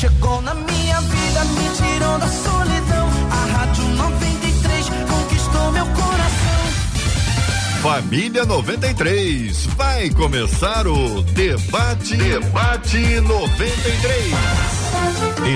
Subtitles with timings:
[0.00, 3.06] chegou na minha vida, me tirou da solidão.
[3.30, 7.82] A Rádio 93 conquistou meu coração.
[7.82, 14.34] Família 93, vai começar o Debate Debate 93.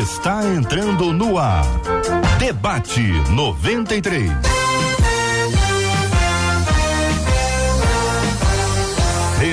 [0.02, 1.64] Está entrando no ar.
[2.38, 3.00] Debate
[3.30, 4.30] 93.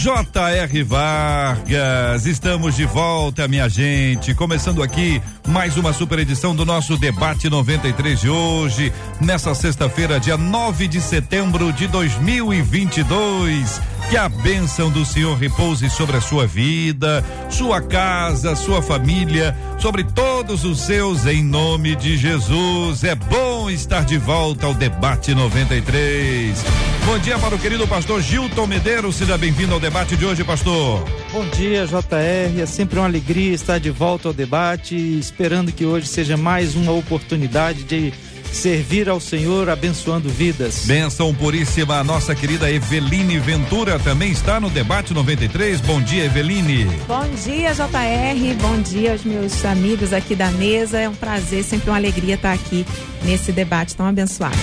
[0.00, 0.84] J.R.
[0.84, 4.32] Vargas, estamos de volta, minha gente.
[4.32, 10.36] Começando aqui mais uma super edição do nosso Debate 93 de hoje, nessa sexta-feira, dia
[10.36, 13.80] 9 de setembro de 2022.
[14.08, 20.04] Que a bênção do Senhor repouse sobre a sua vida, sua casa, sua família, sobre
[20.04, 23.02] todos os seus, em nome de Jesus.
[23.02, 26.64] É bom estar de volta ao Debate 93.
[27.04, 29.16] Bom dia para o querido pastor Gilton Medeiros.
[29.16, 31.02] Seja bem-vindo ao debate de hoje, pastor.
[31.32, 32.60] Bom dia, JR.
[32.60, 36.92] É sempre uma alegria estar de volta ao debate, esperando que hoje seja mais uma
[36.92, 38.12] oportunidade de
[38.52, 40.84] servir ao Senhor abençoando vidas.
[40.84, 45.80] Benção puríssima, nossa querida Eveline Ventura também está no debate 93.
[45.80, 46.84] Bom dia, Eveline.
[47.06, 48.54] Bom dia, JR.
[48.60, 50.98] Bom dia aos meus amigos aqui da mesa.
[50.98, 52.86] É um prazer, sempre uma alegria estar aqui
[53.22, 54.56] nesse debate tão abençoado.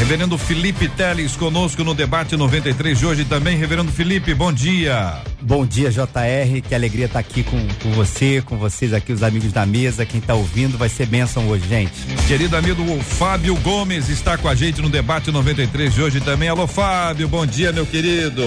[0.00, 3.58] Reverendo Felipe Teles conosco no debate 93 de hoje também.
[3.58, 5.20] Reverendo Felipe, bom dia.
[5.42, 6.62] Bom dia, JR.
[6.66, 10.06] Que alegria estar aqui com, com você, com vocês aqui, os amigos da mesa.
[10.06, 11.92] Quem está ouvindo vai ser bênção hoje, gente.
[12.26, 16.48] Querido amigo Fábio Gomes está com a gente no debate 93 de hoje também.
[16.48, 18.42] Alô, Fábio, bom dia, meu querido.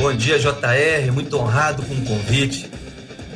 [0.00, 1.12] Bom dia, JR.
[1.12, 2.70] Muito honrado com o convite.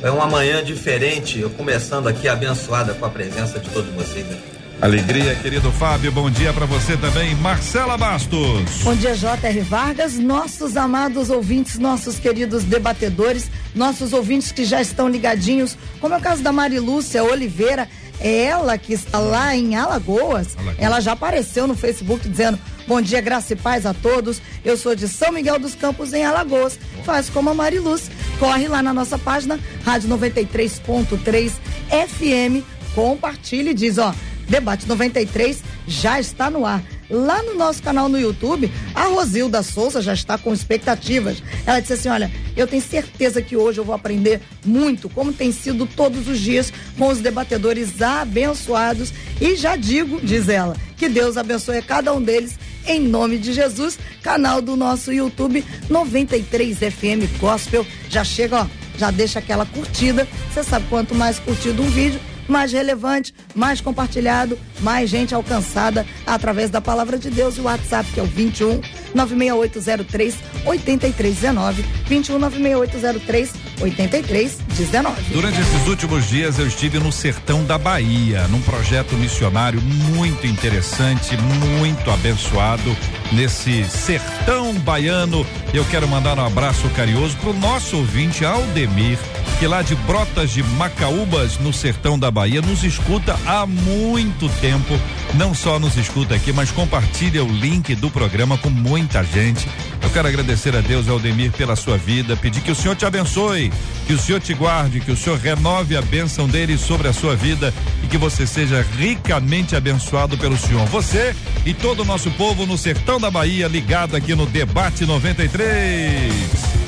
[0.01, 4.54] É uma manhã diferente, eu começando aqui abençoada com a presença de todos vocês aqui.
[4.81, 6.11] Alegria, querido Fábio.
[6.11, 8.83] Bom dia para você também, Marcela Bastos.
[8.83, 9.61] Bom dia, J.R.
[9.61, 16.17] Vargas, nossos amados ouvintes, nossos queridos debatedores, nossos ouvintes que já estão ligadinhos, como é
[16.17, 17.87] o caso da Marilúcia Oliveira,
[18.19, 20.55] é ela que está lá em Alagoas.
[20.57, 20.77] Alagoas.
[20.77, 24.41] Ela já apareceu no Facebook dizendo: Bom dia, graça e paz a todos.
[24.63, 26.77] Eu sou de São Miguel dos Campos, em Alagoas.
[27.03, 28.09] Faz como a Mariluz.
[28.39, 31.51] Corre lá na nossa página, Rádio 93.3
[31.89, 32.63] FM.
[32.93, 34.13] Compartilhe e diz: Ó
[34.47, 36.83] Debate 93 já está no ar.
[37.09, 41.41] Lá no nosso canal no YouTube, a Rosilda Souza já está com expectativas.
[41.65, 45.51] Ela disse assim: Olha, eu tenho certeza que hoje eu vou aprender muito, como tem
[45.51, 49.13] sido todos os dias com os debatedores abençoados.
[49.39, 52.57] E já digo, diz ela, que Deus abençoe cada um deles
[52.87, 53.99] em nome de Jesus.
[54.23, 57.85] Canal do nosso YouTube 93 FM Gospel.
[58.09, 58.67] Já chega, ó,
[58.97, 60.27] já deixa aquela curtida.
[60.51, 66.69] Você sabe quanto mais curtido um vídeo mais relevante, mais compartilhado, mais gente alcançada através
[66.69, 67.57] da palavra de Deus.
[67.57, 68.81] E o WhatsApp que é o 21
[69.15, 75.33] 96803 8319 21 96803 8319.
[75.33, 81.37] Durante esses últimos dias eu estive no sertão da Bahia, num projeto missionário muito interessante,
[81.79, 82.95] muito abençoado
[83.31, 85.45] nesse sertão baiano.
[85.73, 89.17] Eu quero mandar um abraço carinhoso pro nosso ouvinte Aldemir
[89.59, 94.99] que lá de Brotas de Macaúbas, no sertão da Bahia, nos escuta há muito tempo.
[95.35, 99.67] Não só nos escuta aqui, mas compartilha o link do programa com muita gente.
[100.01, 103.71] Eu quero agradecer a Deus, Aldemir, pela sua vida, pedir que o Senhor te abençoe,
[104.05, 107.35] que o Senhor te guarde, que o Senhor renove a bênção dele sobre a sua
[107.35, 107.73] vida
[108.03, 110.85] e que você seja ricamente abençoado pelo Senhor.
[110.87, 111.35] Você
[111.65, 116.84] e todo o nosso povo no sertão da Bahia, ligado aqui no Debate 93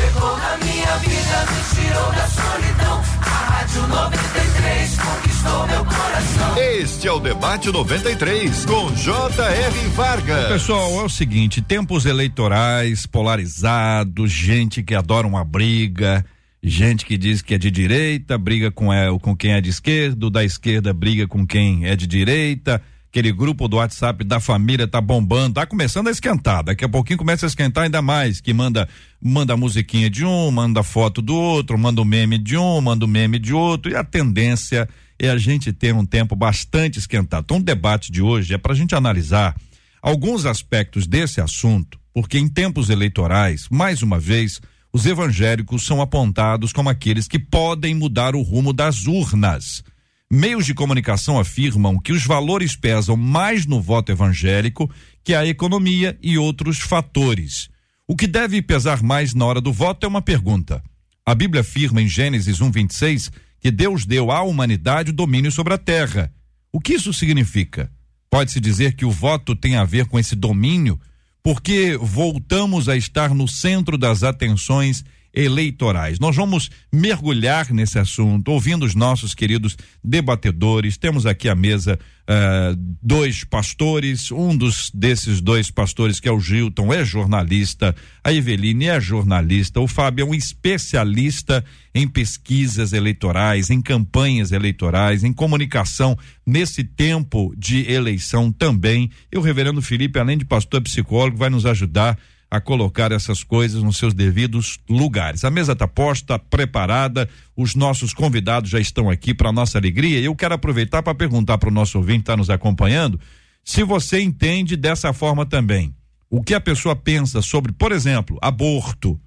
[0.00, 3.02] chegou na minha vida, me tirou da solidão.
[3.20, 6.56] A Rádio 93 conquistou meu coração.
[6.56, 9.88] Este é o Debate 93 com J.R.
[9.94, 10.48] Vargas.
[10.48, 16.24] Pessoal, é o seguinte: tempos eleitorais polarizados, gente que adora uma briga.
[16.62, 20.28] Gente que diz que é de direita, briga com, é, com quem é de esquerda,
[20.28, 25.00] da esquerda briga com quem é de direita aquele grupo do WhatsApp da família tá
[25.00, 26.62] bombando, tá começando a esquentar.
[26.62, 28.88] Daqui a pouquinho começa a esquentar ainda mais, que manda
[29.20, 33.04] manda musiquinha de um, manda foto do outro, manda o um meme de um, manda
[33.04, 36.98] o um meme de outro, e a tendência é a gente ter um tempo bastante
[36.98, 37.44] esquentado.
[37.44, 39.54] Então, o debate de hoje é para a gente analisar
[40.00, 44.60] alguns aspectos desse assunto, porque em tempos eleitorais, mais uma vez,
[44.92, 49.84] os evangélicos são apontados como aqueles que podem mudar o rumo das urnas.
[50.32, 54.88] Meios de comunicação afirmam que os valores pesam mais no voto evangélico
[55.24, 57.68] que a economia e outros fatores.
[58.06, 60.80] O que deve pesar mais na hora do voto é uma pergunta.
[61.26, 65.78] A Bíblia afirma em Gênesis 1:26 que Deus deu à humanidade o domínio sobre a
[65.78, 66.32] terra.
[66.72, 67.90] O que isso significa?
[68.30, 70.98] Pode-se dizer que o voto tem a ver com esse domínio,
[71.42, 76.18] porque voltamos a estar no centro das atenções eleitorais.
[76.18, 80.96] Nós vamos mergulhar nesse assunto, ouvindo os nossos queridos debatedores.
[80.96, 86.40] Temos aqui à mesa uh, dois pastores, um dos desses dois pastores, que é o
[86.40, 87.94] Gilton, é jornalista,
[88.24, 95.24] a Eveline é jornalista, o Fábio é um especialista em pesquisas eleitorais, em campanhas eleitorais,
[95.24, 96.16] em comunicação
[96.46, 99.10] nesse tempo de eleição também.
[99.32, 102.18] E o reverendo Felipe, além de pastor psicólogo, vai nos ajudar
[102.50, 105.44] a colocar essas coisas nos seus devidos lugares.
[105.44, 110.18] A mesa está posta, preparada, os nossos convidados já estão aqui para nossa alegria.
[110.18, 113.20] E eu quero aproveitar para perguntar para o nosso ouvinte que está nos acompanhando
[113.64, 115.94] se você entende dessa forma também.
[116.28, 119.20] O que a pessoa pensa sobre, por exemplo, aborto,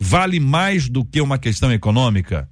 [0.00, 2.48] vale mais do que uma questão econômica?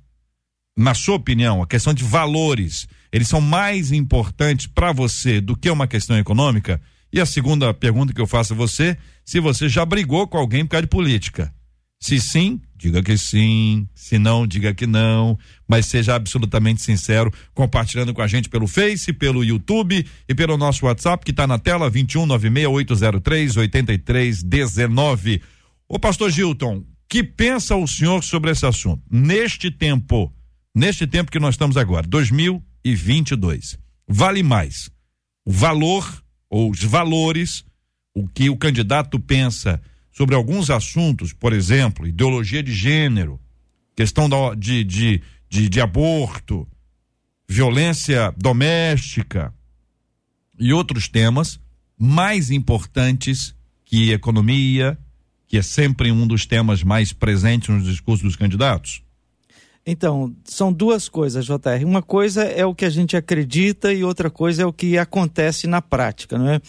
[0.76, 5.70] Na sua opinião, a questão de valores, eles são mais importantes para você do que
[5.70, 6.80] uma questão econômica?
[7.12, 10.64] E a segunda pergunta que eu faço a você, se você já brigou com alguém
[10.64, 11.52] por causa de política.
[12.00, 13.88] Se sim, diga que sim.
[13.94, 15.36] Se não, diga que não.
[15.66, 20.86] Mas seja absolutamente sincero, compartilhando com a gente pelo Face, pelo YouTube e pelo nosso
[20.86, 25.42] WhatsApp que está na tela 21 96803 8319.
[25.88, 29.02] Ô pastor Gilton, que pensa o senhor sobre esse assunto?
[29.10, 30.32] Neste tempo,
[30.74, 34.90] neste tempo que nós estamos agora, 2022, vale mais
[35.44, 36.06] o valor
[36.50, 37.64] ou os valores,
[38.14, 39.80] o que o candidato pensa
[40.10, 43.40] sobre alguns assuntos, por exemplo, ideologia de gênero,
[43.94, 46.66] questão de, de, de, de aborto,
[47.48, 49.54] violência doméstica
[50.58, 51.60] e outros temas
[51.98, 53.54] mais importantes
[53.84, 54.98] que economia,
[55.46, 59.02] que é sempre um dos temas mais presentes nos discursos dos candidatos?
[59.90, 61.82] Então, são duas coisas, JR.
[61.82, 65.66] Uma coisa é o que a gente acredita e outra coisa é o que acontece
[65.66, 66.60] na prática, não é?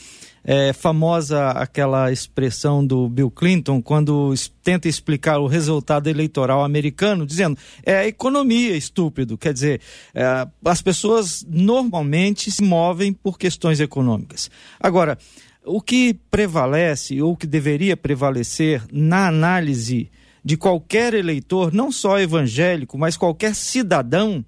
[0.42, 4.33] É famosa aquela expressão do Bill Clinton quando
[4.63, 9.38] tenta explicar o resultado eleitoral americano, dizendo é a economia estúpido.
[9.38, 9.81] Quer dizer,
[10.16, 14.50] é, as pessoas normalmente se movem por questões econômicas.
[14.80, 15.18] Agora,
[15.66, 20.10] o que prevalece ou que deveria prevalecer na análise
[20.44, 24.44] de qualquer eleitor, não só evangélico, mas qualquer cidadão,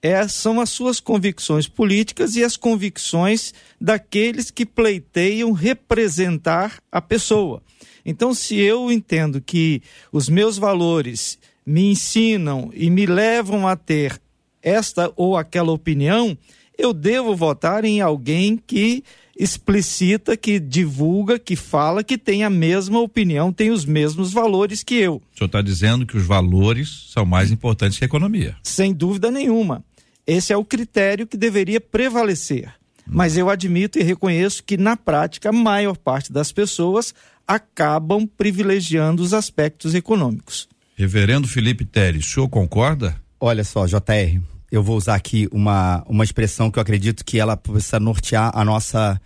[0.00, 7.62] é, são as suas convicções políticas e as convicções daqueles que pleiteiam representar a pessoa.
[8.04, 9.82] Então, se eu entendo que
[10.12, 14.20] os meus valores me ensinam e me levam a ter
[14.62, 16.36] esta ou aquela opinião,
[16.76, 19.02] eu devo votar em alguém que
[19.38, 24.96] explicita, que divulga, que fala, que tem a mesma opinião, tem os mesmos valores que
[24.96, 25.22] eu.
[25.32, 28.56] O senhor está dizendo que os valores são mais importantes que a economia?
[28.64, 29.84] Sem dúvida nenhuma.
[30.26, 32.74] Esse é o critério que deveria prevalecer.
[33.06, 37.14] Mas eu admito e reconheço que, na prática, a maior parte das pessoas
[37.46, 40.68] acabam privilegiando os aspectos econômicos.
[40.94, 43.16] Reverendo Felipe Teres, o senhor concorda?
[43.40, 47.56] Olha só, JR, eu vou usar aqui uma, uma expressão que eu acredito que ela
[47.56, 49.20] possa nortear a nossa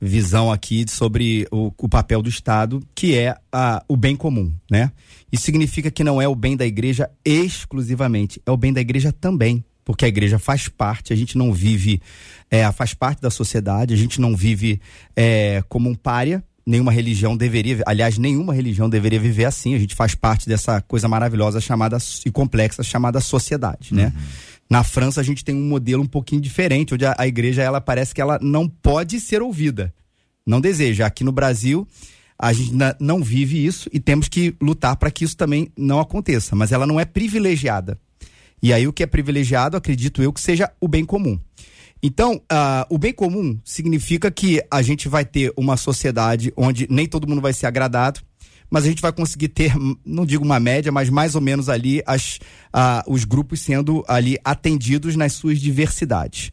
[0.00, 4.92] visão aqui sobre o, o papel do Estado, que é a, o bem comum, né?
[5.32, 9.12] Isso significa que não é o bem da igreja exclusivamente, é o bem da igreja
[9.12, 12.00] também, porque a igreja faz parte, a gente não vive,
[12.50, 14.80] é, faz parte da sociedade, a gente não vive
[15.16, 19.94] é, como um pária, nenhuma religião deveria, aliás, nenhuma religião deveria viver assim, a gente
[19.94, 24.12] faz parte dessa coisa maravilhosa chamada e complexa chamada sociedade, né?
[24.14, 24.22] Uhum.
[24.68, 27.80] Na França a gente tem um modelo um pouquinho diferente, onde a, a igreja ela
[27.80, 29.94] parece que ela não pode ser ouvida,
[30.46, 31.06] não deseja.
[31.06, 31.86] Aqui no Brasil
[32.38, 36.56] a gente não vive isso e temos que lutar para que isso também não aconteça,
[36.56, 37.98] mas ela não é privilegiada.
[38.62, 41.38] E aí o que é privilegiado, acredito eu, que seja o bem comum.
[42.02, 47.06] Então, uh, o bem comum significa que a gente vai ter uma sociedade onde nem
[47.06, 48.20] todo mundo vai ser agradado,
[48.70, 49.72] mas a gente vai conseguir ter,
[50.04, 52.38] não digo uma média, mas mais ou menos ali as,
[53.06, 56.52] os grupos sendo ali atendidos nas suas diversidades.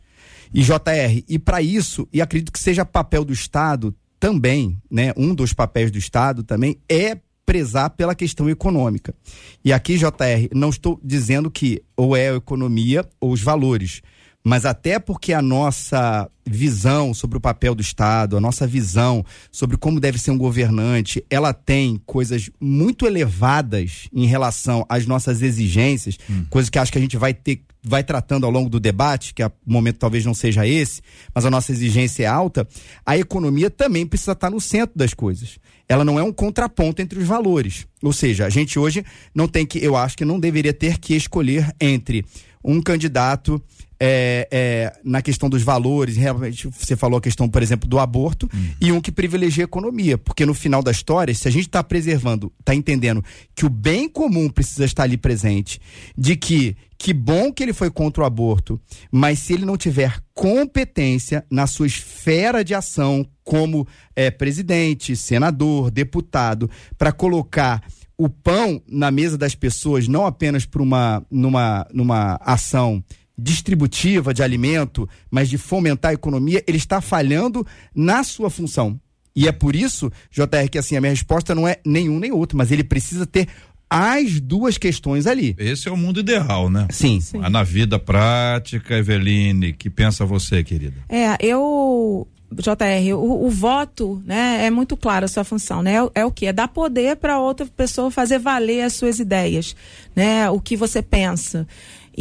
[0.53, 5.33] E JR, e para isso, e acredito que seja papel do Estado também, né, um
[5.33, 9.15] dos papéis do Estado também é prezar pela questão econômica.
[9.63, 14.01] E aqui, JR, não estou dizendo que ou é a economia ou os valores,
[14.43, 19.77] mas até porque a nossa visão sobre o papel do Estado, a nossa visão sobre
[19.77, 26.17] como deve ser um governante, ela tem coisas muito elevadas em relação às nossas exigências,
[26.29, 26.45] hum.
[26.49, 29.43] coisas que acho que a gente vai ter vai tratando ao longo do debate, que
[29.43, 31.01] o momento talvez não seja esse,
[31.33, 32.67] mas a nossa exigência é alta,
[33.03, 35.57] a economia também precisa estar no centro das coisas.
[35.89, 37.87] Ela não é um contraponto entre os valores.
[38.01, 41.15] Ou seja, a gente hoje não tem que, eu acho que não deveria ter que
[41.15, 42.23] escolher entre
[42.63, 43.61] um candidato
[44.03, 48.49] é, é, na questão dos valores, realmente você falou a questão, por exemplo, do aborto,
[48.51, 48.69] uhum.
[48.81, 51.83] e um que privilegia a economia, porque no final da história, se a gente está
[51.83, 55.79] preservando, está entendendo que o bem comum precisa estar ali presente,
[56.17, 58.79] de que que bom que ele foi contra o aborto,
[59.11, 65.89] mas se ele não tiver competência na sua esfera de ação como é, presidente, senador,
[65.89, 67.83] deputado, para colocar
[68.15, 73.03] o pão na mesa das pessoas, não apenas para uma numa, numa ação
[73.41, 78.99] distributiva de alimento, mas de fomentar a economia, ele está falhando na sua função.
[79.35, 82.57] E é por isso, JR, que assim, a minha resposta não é nenhum nem outro,
[82.57, 83.47] mas ele precisa ter
[83.89, 85.55] as duas questões ali.
[85.57, 86.87] Esse é o mundo ideal, né?
[86.91, 87.19] Sim.
[87.19, 87.39] Sim.
[87.39, 90.95] Na vida prática, Eveline, que pensa você, querida?
[91.09, 95.95] É, eu JR, o, o, voto, né, é muito claro a sua função, né?
[95.95, 96.45] É, é o que?
[96.45, 99.73] É dar poder para outra pessoa fazer valer as suas ideias,
[100.13, 100.49] né?
[100.49, 101.65] O que você pensa.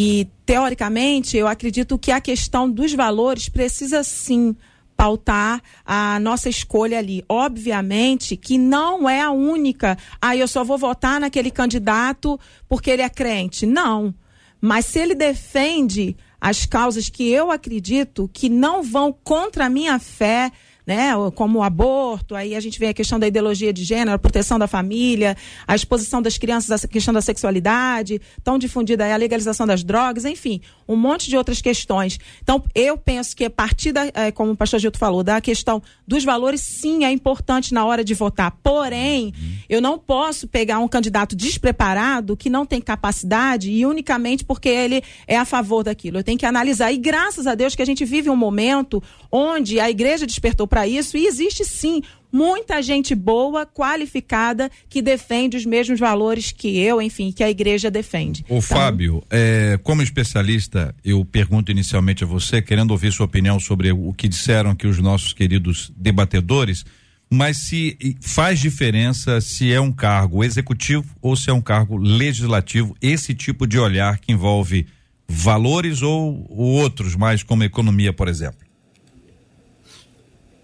[0.03, 4.57] E, teoricamente, eu acredito que a questão dos valores precisa sim
[4.97, 7.23] pautar a nossa escolha ali.
[7.29, 13.03] Obviamente que não é a única, ah, eu só vou votar naquele candidato porque ele
[13.03, 13.67] é crente.
[13.67, 14.15] Não.
[14.59, 19.99] Mas se ele defende as causas que eu acredito que não vão contra a minha
[19.99, 20.51] fé,
[20.91, 24.19] né, como o aborto, aí a gente vê a questão da ideologia de gênero, a
[24.19, 29.17] proteção da família, a exposição das crianças à questão da sexualidade, tão difundida é a
[29.17, 32.19] legalização das drogas, enfim, um monte de outras questões.
[32.43, 35.81] Então, eu penso que a partir da, é, como o pastor Gilto falou, da questão
[36.07, 38.51] dos valores, sim, é importante na hora de votar.
[38.63, 39.33] Porém,
[39.69, 45.03] eu não posso pegar um candidato despreparado que não tem capacidade e unicamente porque ele
[45.29, 46.19] é a favor daquilo.
[46.19, 46.93] Eu tenho que analisar.
[46.93, 50.89] E graças a Deus que a gente vive um momento onde a igreja despertou para
[50.89, 52.03] isso e existe sim
[52.33, 57.91] muita gente boa, qualificada, que defende os mesmos valores que eu, enfim, que a igreja
[57.91, 58.45] defende.
[58.49, 58.63] O então...
[58.63, 64.13] Fábio, é, como especialista, eu pergunto inicialmente a você, querendo ouvir sua opinião sobre o
[64.13, 66.85] que disseram aqui os nossos queridos debatedores,
[67.33, 72.97] mas se faz diferença se é um cargo executivo ou se é um cargo legislativo,
[73.01, 74.87] esse tipo de olhar que envolve
[75.29, 78.59] valores ou, ou outros, mais como economia, por exemplo?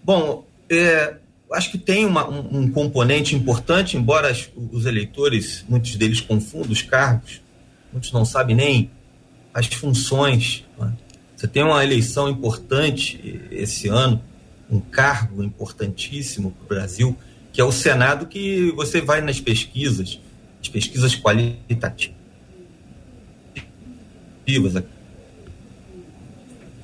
[0.03, 1.15] Bom, é,
[1.51, 6.71] acho que tem uma, um, um, componente importante, embora as, os eleitores, muitos deles confundam
[6.71, 7.41] os cargos,
[7.91, 8.91] muitos não sabem nem
[9.53, 10.65] as funções.
[10.77, 10.93] Né?
[11.35, 14.21] Você tem uma eleição importante esse ano,
[14.69, 17.17] um cargo importantíssimo para o Brasil,
[17.53, 20.19] que é o Senado, que você vai nas pesquisas,
[20.61, 22.15] as pesquisas qualitativas,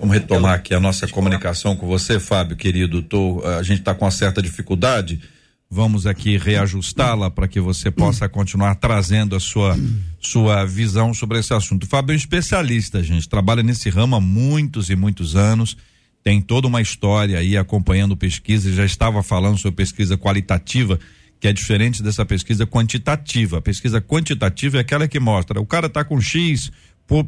[0.04, 3.02] Vamos retomar aqui a nossa comunicação com você, Fábio, querido.
[3.02, 5.22] Tô, a gente está com uma certa dificuldade.
[5.70, 9.78] Vamos aqui reajustá-la para que você possa continuar trazendo a sua,
[10.20, 11.88] sua visão sobre esse assunto.
[11.88, 13.30] Fábio é um especialista, gente.
[13.30, 15.78] Trabalha nesse ramo há muitos e muitos anos.
[16.22, 18.74] Tem toda uma história aí acompanhando pesquisa.
[18.74, 21.00] Já estava falando sobre pesquisa qualitativa,
[21.40, 23.60] que é diferente dessa pesquisa quantitativa.
[23.60, 26.74] A pesquisa quantitativa é aquela que mostra o cara está com X
[27.08, 27.26] por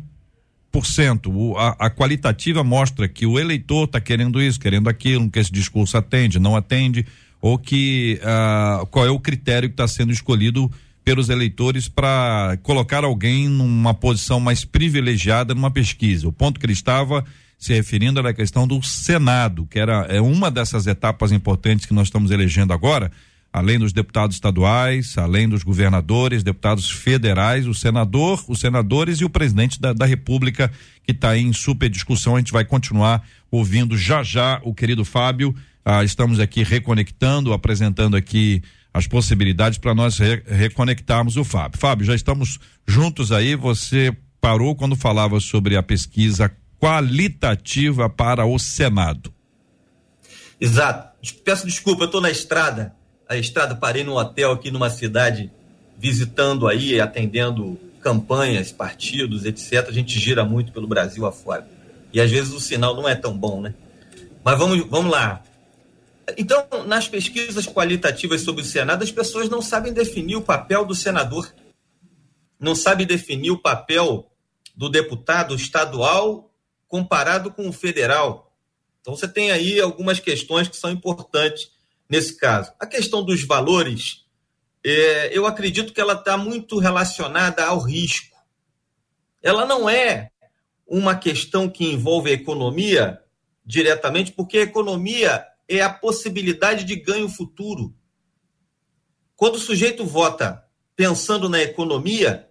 [1.28, 5.52] o, a, a qualitativa mostra que o eleitor está querendo isso, querendo aquilo, que esse
[5.52, 7.06] discurso atende, não atende,
[7.42, 10.72] ou que uh, qual é o critério que está sendo escolhido
[11.04, 16.28] pelos eleitores para colocar alguém numa posição mais privilegiada numa pesquisa.
[16.28, 17.24] O ponto que ele estava
[17.58, 21.94] se referindo era a questão do Senado, que era é uma dessas etapas importantes que
[21.94, 23.12] nós estamos elegendo agora
[23.56, 29.30] além dos deputados estaduais, além dos governadores, deputados federais, o senador, os senadores e o
[29.30, 30.70] presidente da, da República,
[31.06, 32.36] que está em super discussão.
[32.36, 35.56] A gente vai continuar ouvindo já já o querido Fábio.
[35.86, 38.62] Ah, estamos aqui reconectando, apresentando aqui
[38.94, 41.80] as possibilidades para nós re reconectarmos o Fábio.
[41.80, 43.56] Fábio, já estamos juntos aí.
[43.56, 49.34] Você parou quando falava sobre a pesquisa qualitativa para o Senado.
[50.60, 51.16] Exato.
[51.46, 52.94] Peço desculpa, eu estou na estrada
[53.28, 55.52] a estrada, parei num hotel aqui numa cidade,
[55.98, 59.86] visitando aí, atendendo campanhas, partidos, etc.
[59.88, 61.68] A gente gira muito pelo Brasil afora.
[62.14, 63.74] E às vezes o sinal não é tão bom, né?
[64.44, 65.44] Mas vamos, vamos lá.
[66.38, 70.96] Então, nas pesquisas qualitativas sobre o Senado, as pessoas não sabem definir o papel do
[70.96, 71.54] senador,
[72.60, 74.32] não sabem definir o papel
[74.76, 76.52] do deputado estadual
[76.88, 78.54] comparado com o federal.
[79.02, 81.72] Então você tem aí algumas questões que são importantes
[82.10, 82.72] nesse caso.
[82.80, 84.26] A questão dos valores,
[84.84, 88.36] é, eu acredito que ela está muito relacionada ao risco.
[89.42, 90.32] Ela não é
[90.88, 93.20] uma questão que envolve a economia
[93.66, 97.96] diretamente, porque a economia é a possibilidade de ganho futuro.
[99.36, 100.64] Quando o sujeito vota
[100.96, 102.48] pensando na economia,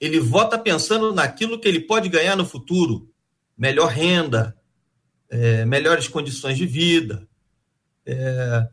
[0.00, 3.08] ele vota pensando naquilo que ele pode ganhar no futuro:
[3.56, 4.56] melhor renda,
[5.30, 7.26] é, melhores condições de vida,
[8.06, 8.68] é,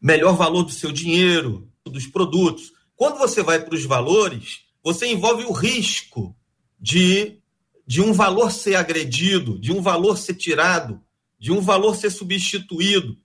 [0.00, 2.72] melhor valor do seu dinheiro, dos produtos.
[2.96, 6.34] Quando você vai para os valores, você envolve o risco
[6.78, 7.38] de,
[7.86, 11.00] de um valor ser agredido, de um valor ser tirado,
[11.38, 13.16] de um valor ser substituído.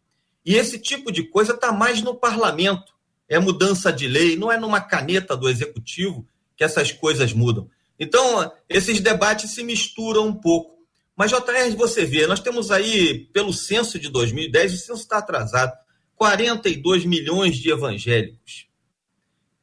[0.46, 2.94] E esse tipo de coisa está mais no parlamento.
[3.28, 7.70] É mudança de lei, não é numa caneta do executivo que essas coisas mudam.
[8.00, 10.75] Então, esses debates se misturam um pouco.
[11.16, 15.74] Mas, JR, você vê, nós temos aí, pelo censo de 2010, o censo está atrasado,
[16.16, 18.68] 42 milhões de evangélicos.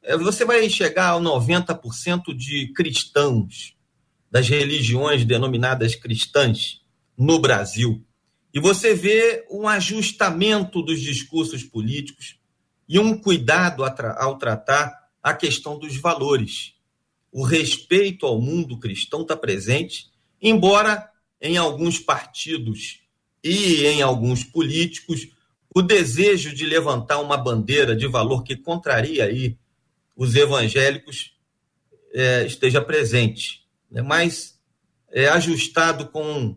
[0.02, 3.76] É, você vai chegar a 90% de cristãos,
[4.30, 6.80] das religiões denominadas cristãs,
[7.16, 8.02] no Brasil.
[8.54, 12.38] E você vê um ajustamento dos discursos políticos
[12.88, 14.92] e um cuidado ao tratar
[15.23, 16.75] a questão dos valores.
[17.30, 21.12] O respeito ao mundo cristão está presente, embora
[21.42, 23.00] em alguns partidos
[23.42, 25.28] e em alguns políticos
[25.75, 29.58] o desejo de levantar uma bandeira de valor que contraria aí
[30.14, 31.37] os evangélicos
[32.14, 34.02] é, esteja presente, né?
[34.02, 34.61] mas
[35.11, 36.56] é ajustado com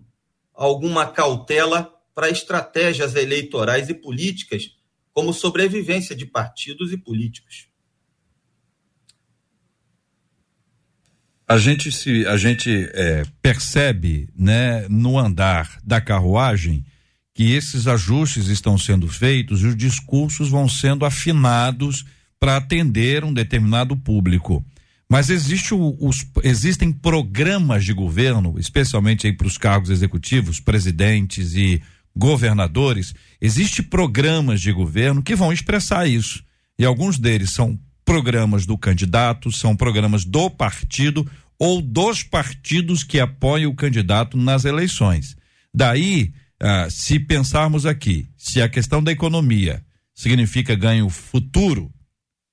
[0.53, 4.71] alguma cautela para estratégias eleitorais e políticas,
[5.11, 7.67] como sobrevivência de partidos e políticos.
[11.47, 16.83] A gente se a gente é, percebe, né, no andar da carruagem
[17.35, 22.05] que esses ajustes estão sendo feitos e os discursos vão sendo afinados
[22.39, 24.65] para atender um determinado público.
[25.09, 31.81] Mas existe o, os, existem programas de governo, especialmente para os cargos executivos, presidentes e
[32.15, 36.43] governadores, existe programas de governo que vão expressar isso.
[36.79, 43.19] E alguns deles são programas do candidato, são programas do partido ou dos partidos que
[43.19, 45.35] apoiam o candidato nas eleições.
[45.73, 51.91] Daí, ah, se pensarmos aqui, se a questão da economia significa ganho futuro,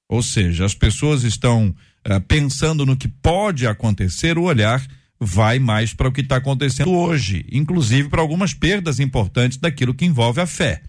[0.08, 1.74] ou seja, as pessoas estão
[2.06, 4.84] uh, pensando no que pode acontecer, o olhar
[5.18, 10.04] vai mais para o que está acontecendo hoje, inclusive para algumas perdas importantes daquilo que
[10.04, 10.82] envolve a fé.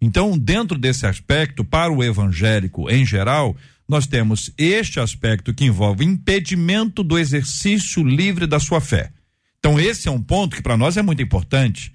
[0.00, 3.56] Então, dentro desse aspecto, para o evangélico em geral,
[3.88, 9.10] nós temos este aspecto que envolve impedimento do exercício livre da sua fé.
[9.58, 11.94] Então, esse é um ponto que para nós é muito importante.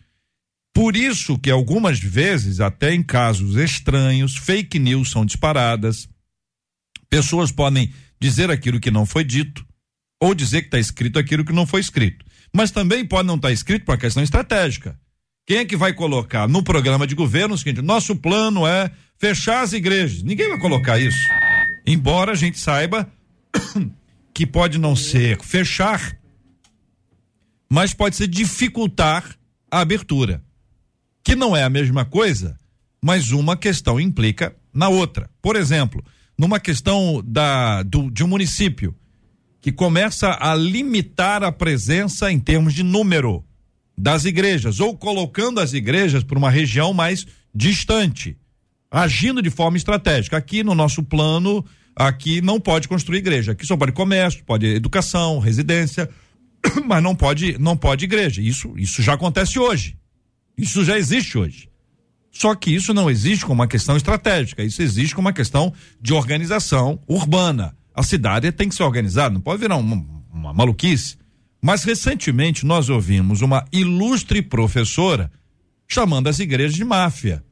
[0.74, 6.10] Por isso que algumas vezes, até em casos estranhos, fake news são disparadas,
[7.14, 9.64] Pessoas podem dizer aquilo que não foi dito,
[10.20, 12.26] ou dizer que está escrito aquilo que não foi escrito.
[12.52, 15.00] Mas também pode não estar tá escrito por uma questão estratégica.
[15.46, 19.62] Quem é que vai colocar no programa de governo o seguinte: nosso plano é fechar
[19.62, 20.24] as igrejas?
[20.24, 21.22] Ninguém vai colocar isso.
[21.86, 23.12] Embora a gente saiba
[24.34, 26.18] que pode não ser fechar,
[27.70, 29.36] mas pode ser dificultar
[29.70, 30.44] a abertura.
[31.24, 32.58] Que não é a mesma coisa,
[33.02, 35.30] mas uma questão implica na outra.
[35.42, 36.04] Por exemplo,
[36.38, 38.96] numa questão da, do, de um município
[39.62, 43.44] que começa a limitar a presença em termos de número
[43.98, 48.38] das igrejas, ou colocando as igrejas para uma região mais distante,
[48.94, 50.38] agindo de forma estratégica.
[50.38, 55.40] Aqui no nosso plano, aqui não pode construir igreja, aqui só pode comércio, pode educação,
[55.40, 56.08] residência,
[56.86, 58.40] mas não pode, não pode igreja.
[58.40, 59.98] Isso, isso já acontece hoje.
[60.56, 61.68] Isso já existe hoje.
[62.32, 66.14] Só que isso não existe como uma questão estratégica, isso existe como uma questão de
[66.14, 67.76] organização urbana.
[67.96, 71.18] A cidade tem que ser organizada, não pode virar uma, uma maluquice.
[71.62, 75.32] Mas recentemente nós ouvimos uma ilustre professora
[75.88, 77.44] chamando as igrejas de máfia,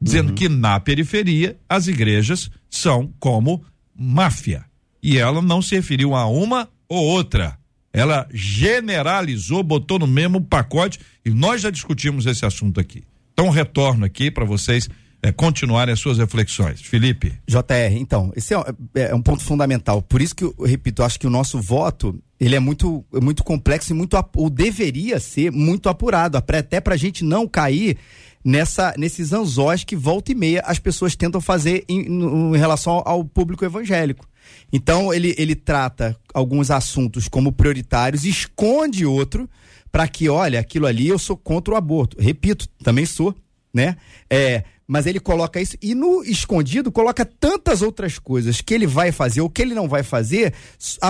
[0.00, 0.34] dizendo uhum.
[0.34, 3.62] que na periferia as igrejas são como
[3.94, 4.64] máfia.
[5.02, 7.58] E ela não se referiu a uma ou outra.
[7.92, 13.02] Ela generalizou, botou no mesmo pacote e nós já discutimos esse assunto aqui.
[13.32, 14.88] Então, retorno aqui para vocês
[15.22, 16.80] é, continuarem as suas reflexões.
[16.80, 17.34] Felipe.
[17.46, 18.58] JR, então, esse é,
[18.94, 20.00] é, é, um ponto fundamental.
[20.02, 23.92] Por isso que eu repito, acho que o nosso voto ele é muito, muito complexo
[23.92, 27.98] e muito ou deveria ser muito apurado, até para a gente não cair
[28.44, 33.08] nessa nesses anzóis que volta e meia as pessoas tentam fazer em, em relação ao,
[33.08, 34.28] ao público evangélico.
[34.72, 39.48] Então ele, ele trata alguns assuntos como prioritários, esconde outro
[39.90, 42.16] para que, olha, aquilo ali eu sou contra o aborto.
[42.20, 43.34] Repito, também sou,
[43.74, 43.96] né?
[44.28, 49.12] É, mas ele coloca isso e no escondido coloca tantas outras coisas que ele vai
[49.12, 50.52] fazer ou que ele não vai fazer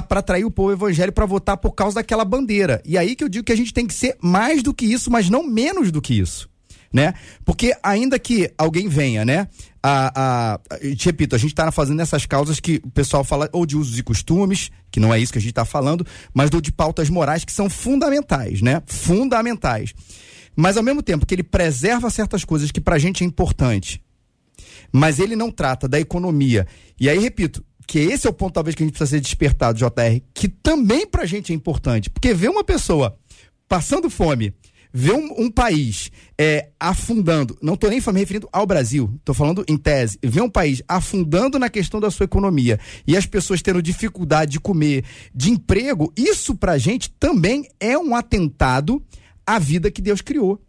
[0.06, 2.82] para atrair o povo evangélico para votar por causa daquela bandeira.
[2.84, 5.10] E aí que eu digo que a gente tem que ser mais do que isso,
[5.10, 6.49] mas não menos do que isso.
[6.92, 7.14] Né?
[7.44, 9.46] Porque ainda que alguém venha, né?
[9.80, 13.64] A, a, te repito, a gente está fazendo essas causas que o pessoal fala ou
[13.64, 16.60] de usos e costumes, que não é isso que a gente está falando, mas do
[16.60, 18.82] de pautas morais que são fundamentais, né?
[18.86, 19.94] Fundamentais.
[20.56, 24.02] Mas ao mesmo tempo que ele preserva certas coisas que pra gente é importante,
[24.92, 26.66] mas ele não trata da economia.
[26.98, 29.78] E aí, repito, que esse é o ponto talvez que a gente precisa ser despertado,
[29.78, 32.10] JR, que também pra gente é importante.
[32.10, 33.18] Porque ver uma pessoa
[33.68, 34.52] passando fome,
[34.92, 39.64] ver um, um país é, afundando, não estou nem me referindo ao Brasil, estou falando
[39.68, 43.82] em tese, ver um país afundando na questão da sua economia e as pessoas tendo
[43.82, 49.02] dificuldade de comer, de emprego, isso pra gente também é um atentado
[49.46, 50.60] a vida que Deus criou.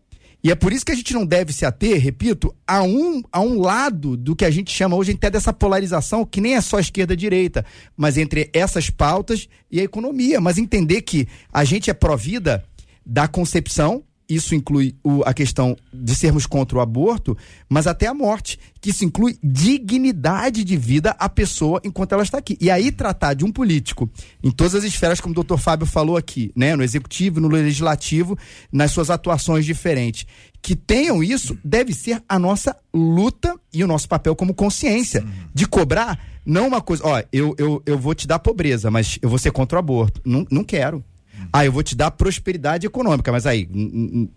[0.43, 3.39] E é por isso que a gente não deve se ater, repito, a um, a
[3.39, 6.79] um lado do que a gente chama hoje até dessa polarização, que nem é só
[6.79, 7.63] esquerda-direita,
[7.95, 10.41] mas entre essas pautas e a economia.
[10.41, 12.63] Mas entender que a gente é pró-vida
[13.05, 14.03] da concepção
[14.35, 17.37] isso inclui o, a questão de sermos contra o aborto,
[17.69, 22.37] mas até a morte, que isso inclui dignidade de vida à pessoa enquanto ela está
[22.37, 22.57] aqui.
[22.59, 24.09] E aí tratar de um político
[24.43, 28.37] em todas as esferas, como o doutor Fábio falou aqui, né, no executivo, no legislativo,
[28.71, 30.25] nas suas atuações diferentes,
[30.61, 35.65] que tenham isso, deve ser a nossa luta e o nosso papel como consciência, de
[35.67, 39.37] cobrar não uma coisa, ó, eu, eu, eu vou te dar pobreza, mas eu vou
[39.37, 40.21] ser contra o aborto.
[40.25, 41.03] Não, não quero.
[41.53, 43.67] Ah, eu vou te dar prosperidade econômica, mas aí,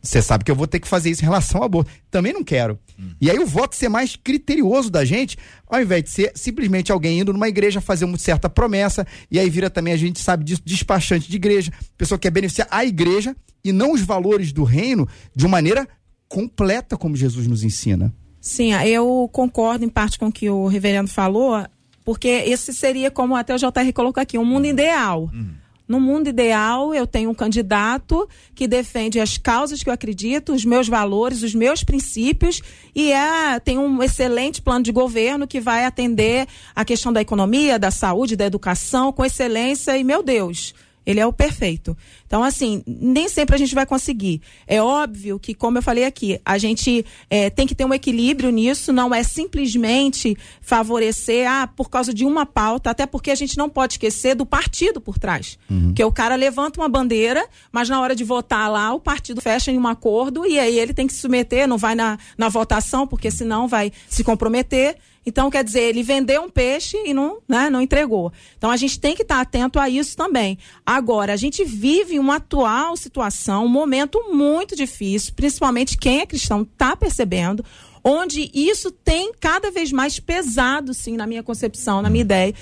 [0.02, 1.90] você sabe que eu vou ter que fazer isso em relação ao aborto.
[2.10, 2.78] Também não quero.
[2.98, 3.10] Hum.
[3.20, 7.20] E aí o voto ser mais criterioso da gente, ao invés de ser simplesmente alguém
[7.20, 10.62] indo numa igreja fazer uma certa promessa, e aí vira também, a gente sabe disso,
[10.64, 15.08] despachante de igreja, pessoa que quer beneficiar a igreja e não os valores do reino
[15.34, 15.88] de uma maneira
[16.28, 18.12] completa, como Jesus nos ensina.
[18.40, 21.64] Sim, eu concordo em parte com o que o reverendo falou,
[22.04, 25.30] porque esse seria, como até o JR colocou aqui, um mundo ideal.
[25.32, 30.52] Hum no mundo ideal, eu tenho um candidato que defende as causas que eu acredito,
[30.52, 32.62] os meus valores, os meus princípios
[32.94, 37.78] e é, tem um excelente plano de governo que vai atender a questão da economia,
[37.78, 40.74] da saúde, da educação com excelência e, meu Deus,
[41.06, 41.96] ele é o perfeito.
[42.26, 44.40] Então, assim, nem sempre a gente vai conseguir.
[44.66, 48.50] É óbvio que, como eu falei aqui, a gente é, tem que ter um equilíbrio
[48.50, 53.56] nisso, não é simplesmente favorecer, ah, por causa de uma pauta, até porque a gente
[53.56, 55.58] não pode esquecer do partido por trás.
[55.70, 55.92] Uhum.
[55.94, 59.70] Que o cara levanta uma bandeira, mas na hora de votar lá, o partido fecha
[59.70, 63.06] em um acordo e aí ele tem que se submeter, não vai na, na votação,
[63.06, 64.96] porque senão vai se comprometer.
[65.26, 68.32] Então, quer dizer, ele vendeu um peixe e não, né, não entregou.
[68.56, 70.58] Então, a gente tem que estar atento a isso também.
[70.84, 76.62] Agora, a gente vive uma atual situação, um momento muito difícil, principalmente quem é cristão
[76.62, 77.64] está percebendo,
[78.04, 82.54] onde isso tem cada vez mais pesado, sim, na minha concepção, na minha ideia,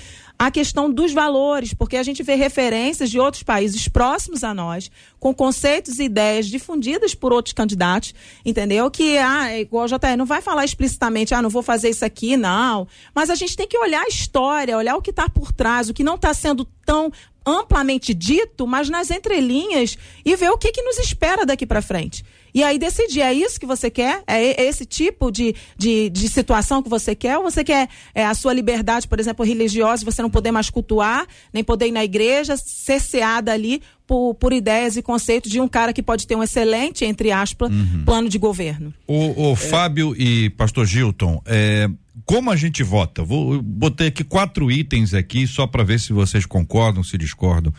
[0.45, 4.91] a questão dos valores, porque a gente vê referências de outros países próximos a nós,
[5.17, 8.13] com conceitos e ideias difundidas por outros candidatos,
[8.45, 8.91] entendeu?
[8.91, 12.03] Que, ah, é igual o JR, não vai falar explicitamente, ah, não vou fazer isso
[12.03, 12.85] aqui, não.
[13.15, 15.93] Mas a gente tem que olhar a história, olhar o que está por trás, o
[15.93, 17.09] que não está sendo tão
[17.45, 22.23] amplamente dito, mas nas entrelinhas e ver o que, que nos espera daqui para frente.
[22.53, 24.23] E aí decidir, é isso que você quer?
[24.27, 27.37] É esse tipo de, de, de situação que você quer?
[27.37, 31.25] Ou você quer é, a sua liberdade, por exemplo, religiosa, você não poder mais cultuar,
[31.51, 35.91] nem poder ir na igreja, cerceada ali por, por ideias e conceitos de um cara
[35.91, 38.03] que pode ter um excelente, entre aspas, uhum.
[38.05, 38.93] plano de governo.
[39.07, 39.55] O, o é.
[39.55, 41.89] Fábio e pastor Gilton, é,
[42.25, 43.23] como a gente vota?
[43.23, 47.73] Vou botei aqui quatro itens aqui só para ver se vocês concordam, se discordam.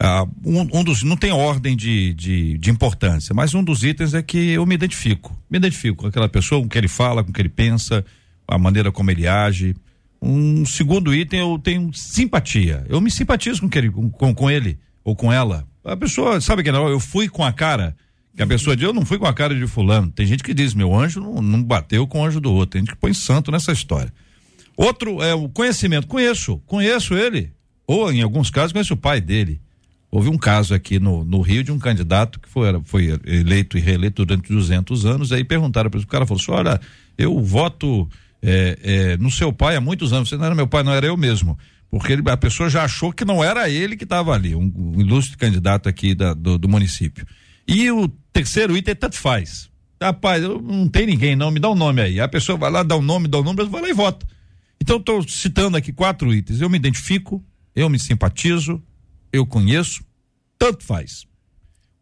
[0.00, 4.14] Ah, um, um, dos não tem ordem de, de, de, importância, mas um dos itens
[4.14, 7.24] é que eu me identifico, me identifico com aquela pessoa, com o que ele fala,
[7.24, 8.04] com o que ele pensa,
[8.46, 9.74] a maneira como ele age.
[10.22, 15.16] Um segundo item eu tenho simpatia, eu me simpatizo com, ele, com, com ele ou
[15.16, 15.66] com ela.
[15.84, 17.96] A pessoa sabe que não, eu fui com a cara
[18.38, 20.12] que a pessoa diz, eu não fui com a cara de fulano.
[20.12, 22.74] Tem gente que diz, meu anjo não, não bateu com o anjo do outro.
[22.74, 24.12] Tem gente que põe santo nessa história.
[24.76, 26.06] Outro é o conhecimento.
[26.06, 27.50] Conheço, conheço ele.
[27.84, 29.60] Ou, em alguns casos, conheço o pai dele.
[30.08, 33.80] Houve um caso aqui no, no Rio de um candidato que foi, foi eleito e
[33.80, 35.32] reeleito durante 200 anos.
[35.32, 36.80] Aí perguntaram para o cara falou assim: olha,
[37.18, 38.08] eu voto
[38.40, 40.28] é, é, no seu pai há muitos anos.
[40.28, 41.58] Você não era meu pai, não era eu mesmo.
[41.90, 45.00] Porque ele, a pessoa já achou que não era ele que estava ali, um, um,
[45.00, 47.26] ilustre candidato aqui da, do, do município.
[47.68, 49.68] E o terceiro item tanto faz.
[50.02, 52.18] Rapaz, eu, não tem ninguém não, me dá um nome aí.
[52.18, 54.26] A pessoa vai lá, dá o um nome, dá um nome, vai lá e vota.
[54.80, 56.62] Então, estou citando aqui quatro itens.
[56.62, 57.44] Eu me identifico,
[57.76, 58.82] eu me simpatizo,
[59.30, 60.02] eu conheço,
[60.58, 61.26] tanto faz.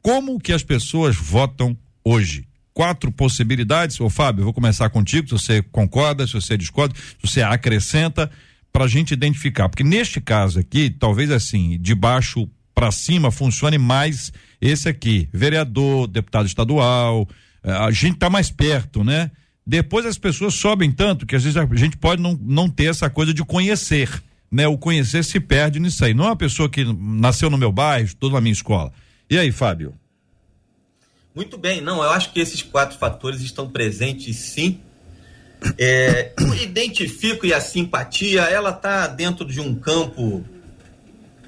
[0.01, 2.47] Como que as pessoas votam hoje?
[2.73, 3.99] Quatro possibilidades.
[3.99, 8.31] Ô, Fábio, eu vou começar contigo, se você concorda, se você discorda, se você acrescenta,
[8.71, 9.69] para a gente identificar.
[9.69, 16.07] Porque neste caso aqui, talvez assim, de baixo para cima funcione mais esse aqui, vereador,
[16.07, 17.29] deputado estadual,
[17.63, 19.31] eh, a gente tá mais perto, né?
[19.67, 23.11] Depois as pessoas sobem tanto que às vezes a gente pode não, não ter essa
[23.11, 24.09] coisa de conhecer,
[24.51, 24.67] né?
[24.69, 26.15] O conhecer se perde nisso aí.
[26.15, 28.93] Não é uma pessoa que nasceu no meu bairro, estudou na minha escola.
[29.29, 29.93] E aí, Fábio?
[31.35, 34.81] Muito bem, não, eu acho que esses quatro fatores estão presentes sim.
[35.79, 40.45] É, o identifico e a simpatia, ela está dentro de um campo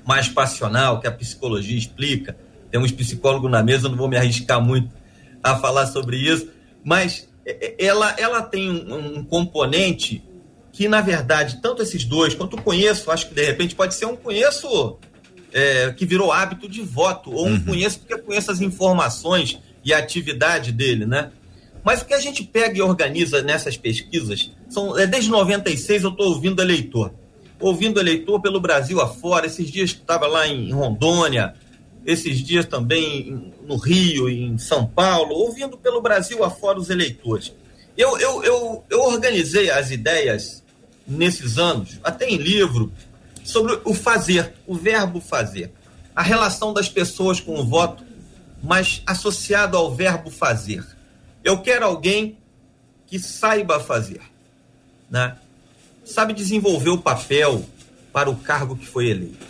[0.04, 2.36] mais passional que a psicologia explica.
[2.70, 4.94] Temos psicólogo na mesa, não vou me arriscar muito
[5.42, 6.48] a falar sobre isso,
[6.84, 7.28] mas
[7.78, 10.22] ela, ela tem um, um componente
[10.72, 14.06] que, na verdade, tanto esses dois quanto o conheço, acho que de repente pode ser
[14.06, 14.98] um conheço
[15.52, 17.64] é, que virou hábito de voto, ou um uhum.
[17.64, 21.30] conheço porque conheço as informações e a atividade dele, né?
[21.82, 26.10] Mas o que a gente pega e organiza nessas pesquisas, são, é, desde 96 eu
[26.10, 27.12] estou ouvindo eleitor
[27.60, 29.46] ouvindo eleitor pelo Brasil afora.
[29.46, 31.54] Esses dias estava lá em Rondônia,
[32.04, 37.52] esses dias também no Rio, em São Paulo, ouvindo pelo Brasil afora os eleitores.
[37.96, 40.62] Eu, eu, eu, eu organizei as ideias
[41.06, 42.92] nesses anos, até em livro,
[43.44, 45.72] sobre o fazer, o verbo fazer.
[46.14, 48.04] A relação das pessoas com o voto,
[48.62, 50.84] mas associado ao verbo fazer.
[51.44, 52.38] Eu quero alguém
[53.06, 54.20] que saiba fazer.
[55.10, 55.36] Né?
[56.08, 57.64] sabe desenvolver o papel
[58.12, 59.46] para o cargo que foi eleito.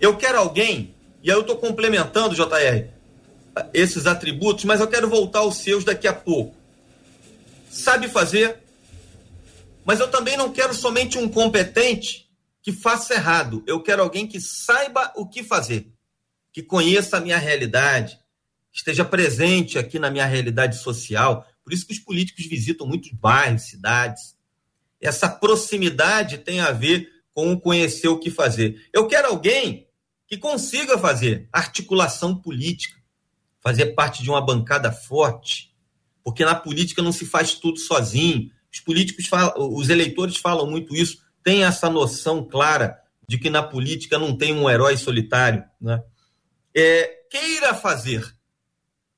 [0.00, 2.88] Eu quero alguém, e aí eu estou complementando, JR,
[3.74, 6.56] esses atributos, mas eu quero voltar aos seus daqui a pouco.
[7.70, 8.58] Sabe fazer,
[9.84, 12.28] mas eu também não quero somente um competente
[12.62, 13.62] que faça errado.
[13.66, 15.92] Eu quero alguém que saiba o que fazer,
[16.52, 18.18] que conheça a minha realidade,
[18.72, 21.46] esteja presente aqui na minha realidade social.
[21.62, 24.36] Por isso que os políticos visitam muitos bairros, cidades,
[25.00, 28.86] essa proximidade tem a ver com conhecer o que fazer.
[28.92, 29.88] Eu quero alguém
[30.30, 32.96] que consiga fazer articulação política,
[33.60, 35.74] fazer parte de uma bancada forte,
[36.22, 38.48] porque na política não se faz tudo sozinho.
[38.72, 43.60] Os políticos falam, os eleitores falam muito isso, tem essa noção clara de que na
[43.60, 46.00] política não tem um herói solitário, né?
[46.72, 48.24] É, queira fazer,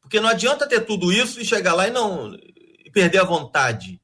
[0.01, 4.01] porque não adianta ter tudo isso e chegar lá e não e perder a vontade.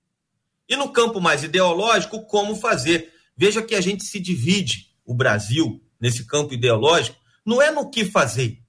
[0.69, 3.11] E no campo mais ideológico, como fazer?
[3.35, 8.05] Veja que a gente se divide, o Brasil, nesse campo ideológico, não é no que
[8.05, 8.63] fazer,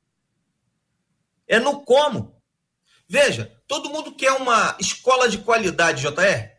[1.48, 2.40] é no como.
[3.08, 6.50] Veja, todo mundo quer uma escola de qualidade, JR.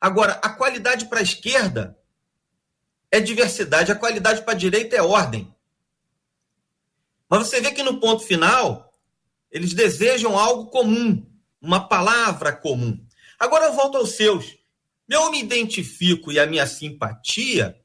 [0.00, 1.98] Agora, a qualidade para a esquerda
[3.10, 5.54] é diversidade, a qualidade para a direita é ordem.
[7.28, 8.92] Mas você vê que no ponto final,
[9.50, 11.24] eles desejam algo comum,
[11.60, 12.98] uma palavra comum.
[13.38, 14.56] Agora eu volto aos seus.
[15.08, 17.78] Eu me identifico e a minha simpatia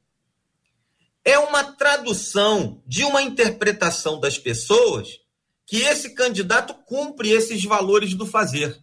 [1.24, 5.20] é uma tradução de uma interpretação das pessoas
[5.66, 8.78] que esse candidato cumpre esses valores do fazer.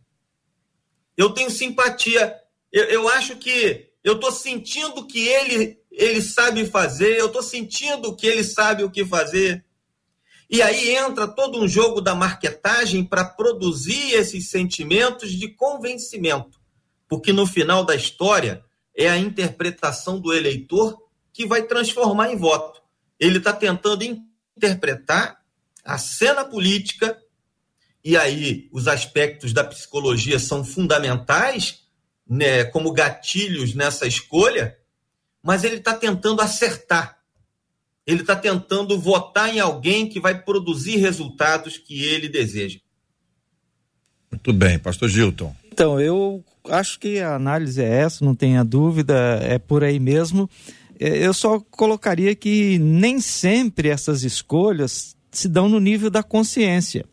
[1.16, 2.36] Eu tenho simpatia.
[2.72, 8.14] Eu, eu acho que eu estou sentindo que ele, ele sabe fazer, eu estou sentindo
[8.14, 9.64] que ele sabe o que fazer.
[10.48, 16.60] E aí entra todo um jogo da marketagem para produzir esses sentimentos de convencimento.
[17.08, 20.96] Porque no final da história é a interpretação do eleitor
[21.36, 22.80] que vai transformar em voto.
[23.20, 24.02] Ele está tentando
[24.56, 25.38] interpretar
[25.84, 27.16] a cena política,
[28.02, 31.82] e aí os aspectos da psicologia são fundamentais,
[32.28, 34.76] né, como gatilhos nessa escolha,
[35.42, 37.16] mas ele está tentando acertar
[38.06, 42.78] ele está tentando votar em alguém que vai produzir resultados que ele deseja.
[44.30, 45.54] Muito bem, pastor Gilton.
[45.72, 50.48] Então, eu acho que a análise é essa, não tenha dúvida, é por aí mesmo.
[50.98, 57.04] É, eu só colocaria que nem sempre essas escolhas se dão no nível da consciência.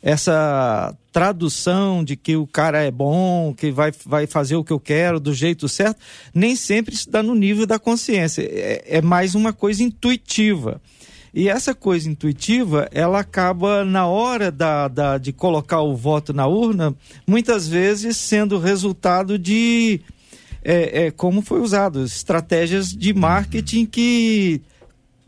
[0.00, 4.78] Essa tradução de que o cara é bom, que vai, vai fazer o que eu
[4.78, 5.98] quero do jeito certo,
[6.32, 8.42] nem sempre está no nível da consciência.
[8.42, 10.80] É, é mais uma coisa intuitiva.
[11.34, 16.46] E essa coisa intuitiva, ela acaba na hora da, da, de colocar o voto na
[16.46, 16.94] urna,
[17.26, 20.00] muitas vezes sendo resultado de
[20.70, 24.60] é, é, como foi usado, estratégias de marketing que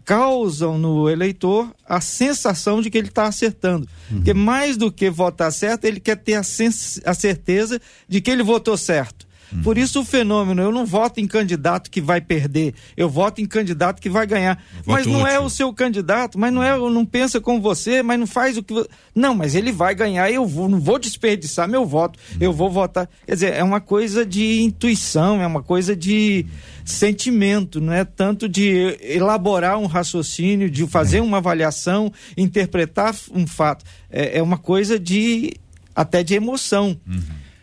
[0.05, 3.89] causam no eleitor a sensação de que ele está acertando.
[4.11, 4.17] Uhum.
[4.19, 8.43] Porque mais do que votar certo, ele quer ter a, a certeza de que ele
[8.43, 9.27] votou certo.
[9.63, 13.47] Por isso o fenômeno, eu não voto em candidato que vai perder, eu voto em
[13.47, 14.63] candidato que vai ganhar.
[14.87, 15.47] mas não é útil.
[15.47, 18.75] o seu candidato, mas não é, não pensa como você, mas não faz o que
[19.15, 23.09] Não, mas ele vai ganhar, eu vou, não vou desperdiçar meu voto, eu vou votar.
[23.27, 26.47] Quer dizer, é uma coisa de intuição, é uma coisa de
[26.85, 33.85] sentimento, não é tanto de elaborar um raciocínio, de fazer uma avaliação, interpretar um fato.
[34.11, 35.55] É, é uma coisa de
[35.95, 36.99] até de emoção,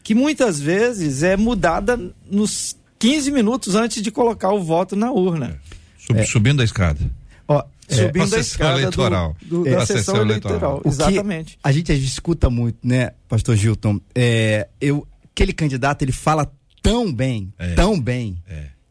[0.08, 2.00] que muitas vezes é mudada
[2.32, 5.60] nos 15 minutos antes de colocar o voto na urna.
[6.00, 6.98] Sub- Subindo a escada.
[7.46, 9.36] Ó, é, Subindo a a escada eleitoral.
[9.42, 9.72] do, do- É.
[9.72, 10.82] da A sessão sessão eleitoral.
[10.82, 10.82] eleitoral.
[10.86, 11.60] Exatamente.
[11.62, 14.00] a gente escuta muito, né, pastor Gilton?
[14.16, 16.50] É, eu, aquele candidato, ele fala
[16.82, 17.74] tão bem, É.
[17.74, 18.38] tão bem.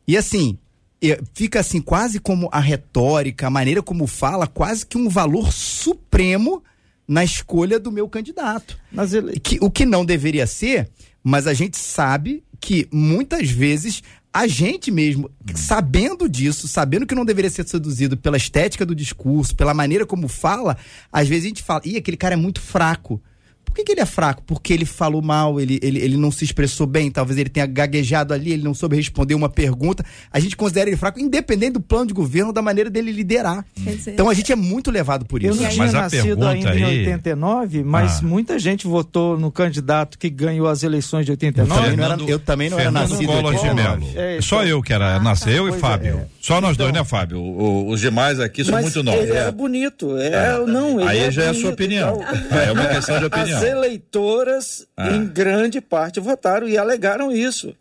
[0.06, 0.58] E assim,
[1.02, 5.50] é, fica assim, quase como a retórica, a maneira como fala, quase que um valor
[5.50, 6.62] supremo
[7.06, 8.78] na escolha do meu candidato.
[9.12, 9.38] Ele...
[9.38, 10.88] Que, o que não deveria ser,
[11.22, 17.24] mas a gente sabe que muitas vezes a gente mesmo, sabendo disso, sabendo que não
[17.24, 20.76] deveria ser seduzido pela estética do discurso, pela maneira como fala,
[21.10, 23.22] às vezes a gente fala, ih, aquele cara é muito fraco.
[23.76, 24.42] Por que, que ele é fraco?
[24.46, 28.32] Porque ele falou mal, ele, ele, ele não se expressou bem, talvez ele tenha gaguejado
[28.32, 30.02] ali, ele não soube responder uma pergunta.
[30.32, 33.66] A gente considera ele fraco, independente do plano de governo, da maneira dele liderar.
[33.76, 35.58] Dizer- Então a gente é muito levado por Eu isso.
[35.60, 38.22] não Mas tinha a nascido ainda em aí- 89, mas Ah.
[38.26, 41.78] muita gente votou no candidato que ganhou as eleições de 89.
[41.82, 44.06] também não era- eu também não era Fernando nascido em Collor de 89.
[44.06, 44.12] Mello.
[44.18, 46.16] É, Só então- eu que era, nasceu, eu e Fábio.
[46.22, 46.26] é.
[46.40, 47.40] Só nós dois, Então- né, Fábio?
[47.40, 49.20] O- os demais aqui são Mas muito novos.
[49.20, 50.16] Ele é bonito.
[50.16, 52.22] É, não, ele Aí é já é a sua opinião.
[52.22, 52.58] então.
[52.58, 53.60] É uma questão de opinião.
[53.66, 55.10] As eleitoras, Ah.
[55.10, 57.74] em grande parte, votaram e alegaram isso.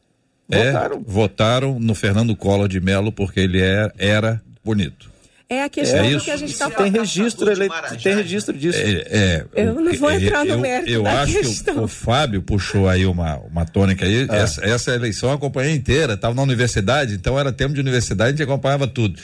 [0.52, 1.04] É, Votaram.
[1.06, 5.14] votaram no Fernando Collor de Mello porque ele é- era bonito.
[5.48, 6.98] É a questão É que a gente está Tem falando.
[7.00, 7.68] registro, ele...
[8.02, 8.80] tem registro disso.
[8.80, 11.78] É, é, Eu o não que- vou entrar no mérito Eu da acho que questão.
[11.78, 14.26] o, o Fábio puxou aí uma, uma tônica aí.
[14.30, 16.14] Essa, essa eleição eu acompanhei inteira.
[16.14, 19.20] Estava na universidade, então era tempo de universidade, a gente acompanhava tudo.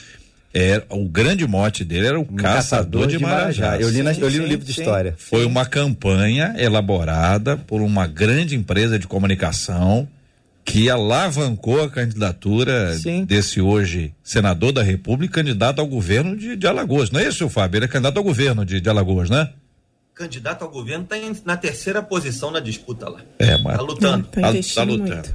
[0.54, 3.78] Era, o grande mote dele era o caçador, de Marajá.
[3.80, 4.82] Eu li, na- eu li no sim, livro de sim.
[4.82, 5.16] história.
[5.18, 10.08] Foi uma campanha elaborada por uma grande empresa de comunicação
[10.66, 13.26] que alavancou a candidatura Sim.
[13.26, 17.10] desse hoje senador da República, candidato ao governo de, de Alagoas.
[17.10, 17.80] Não é isso, Fábio?
[17.80, 19.50] Ele é candidato ao governo de, de Alagoas, né?
[20.22, 23.22] Candidato ao governo está na terceira posição na disputa lá.
[23.40, 24.28] É, mas Tá lutando.
[24.28, 25.30] Tá tá, investindo tá lutando.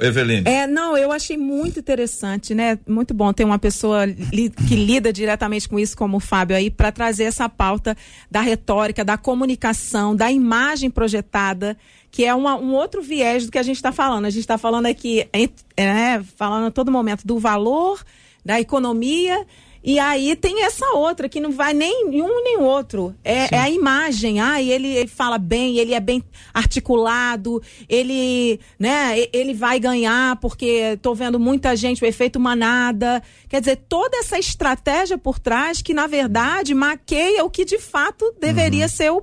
[0.00, 0.42] Eveline.
[0.46, 2.78] É, não, eu achei muito interessante, né?
[2.86, 6.70] Muito bom ter uma pessoa li- que lida diretamente com isso, como o Fábio aí,
[6.70, 7.96] para trazer essa pauta
[8.30, 11.76] da retórica, da comunicação, da imagem projetada,
[12.10, 14.26] que é uma- um outro viés do que a gente está falando.
[14.26, 15.86] A gente está falando aqui, em- é,
[16.18, 18.04] né, falando a todo momento do valor,
[18.44, 19.46] da economia.
[19.82, 23.14] E aí tem essa outra que não vai nem em um nem outro.
[23.24, 24.40] É, é a imagem.
[24.40, 30.98] Ah, ele, ele fala bem, ele é bem articulado, ele, né, ele vai ganhar porque
[31.00, 33.22] tô vendo muita gente, o efeito manada.
[33.48, 38.34] Quer dizer, toda essa estratégia por trás que, na verdade, maqueia o que de fato
[38.40, 39.22] deveria ser o,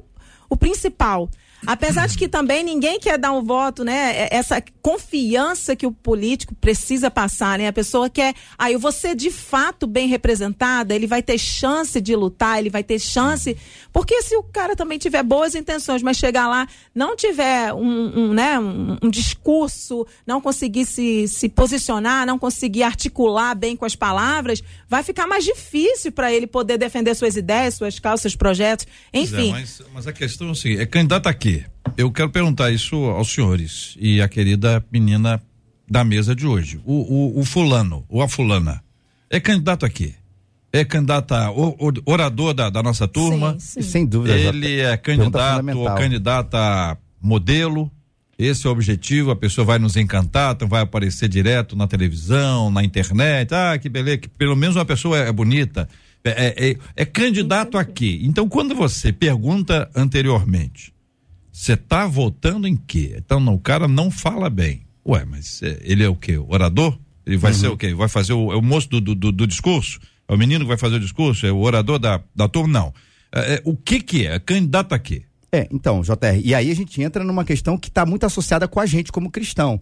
[0.49, 1.29] o principal.
[1.65, 4.13] Apesar de que também ninguém quer dar um voto, né?
[4.15, 7.67] é- Essa confiança que o político precisa passar, né?
[7.67, 11.99] A pessoa quer, ah, eu vou ser de fato bem representada, ele vai ter chance
[11.99, 13.57] de lutar, ele vai ter chance.
[13.91, 18.33] Porque se o cara também tiver boas intenções, mas chegar lá, não tiver um, um,
[18.33, 23.95] né, um, um discurso, não conseguir se, se posicionar, não conseguir articular bem com as
[23.95, 28.85] palavras, vai ficar mais difícil para ele poder defender suas ideias, suas causas, seus projetos.
[29.11, 29.51] É, Enfim.
[29.51, 31.33] mas, mas a questão é o seguinte: é candidato a
[31.97, 35.41] Eu quero perguntar isso aos senhores e à querida menina
[35.89, 36.79] da mesa de hoje.
[36.85, 36.93] O,
[37.37, 38.83] o, o fulano, ou a fulana,
[39.29, 40.13] é candidato a quê?
[40.73, 43.55] É candidato a o- orador da, da nossa turma?
[43.59, 43.89] Sim, sim.
[43.89, 44.35] Sem dúvida.
[44.37, 47.89] Ele é candidato ou candidata modelo.
[48.37, 52.69] Esse é o objetivo, a pessoa vai nos encantar, então vai aparecer direto na televisão,
[52.69, 53.53] na internet.
[53.53, 55.87] Ah, que beleza, que pelo menos uma pessoa é, é bonita.
[56.21, 58.19] É, é- é- é candidato a quê?
[58.23, 60.91] Então, quando você pergunta anteriormente,
[61.55, 63.15] você está votando em quê?
[63.17, 64.81] Então, não, o cara não fala bem.
[65.07, 66.37] Ué, mas é, ele é o quê?
[66.37, 66.99] Orador?
[67.25, 67.93] Ele vai ser o quê?
[67.93, 69.99] Vai fazer o, é o moço do, do, do- do discurso?
[70.27, 71.45] É o menino que vai fazer o discurso?
[71.47, 72.67] É o orador da, da turma?
[72.79, 72.93] Não.
[73.33, 74.37] É, é, o que que é?
[74.37, 75.23] Candidato a quê?
[75.51, 78.77] É, então, JR, e aí a gente entra numa questão que está muito associada com
[78.81, 79.79] a gente como cristão.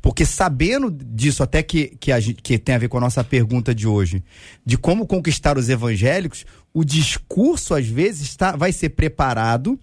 [0.00, 3.74] Porque sabendo disso, até que, que, a que tem a ver com a nossa pergunta
[3.74, 4.22] de hoje,
[4.64, 9.76] de como conquistar os evangélicos, o discurso, às vezes, tá, vai ser preparado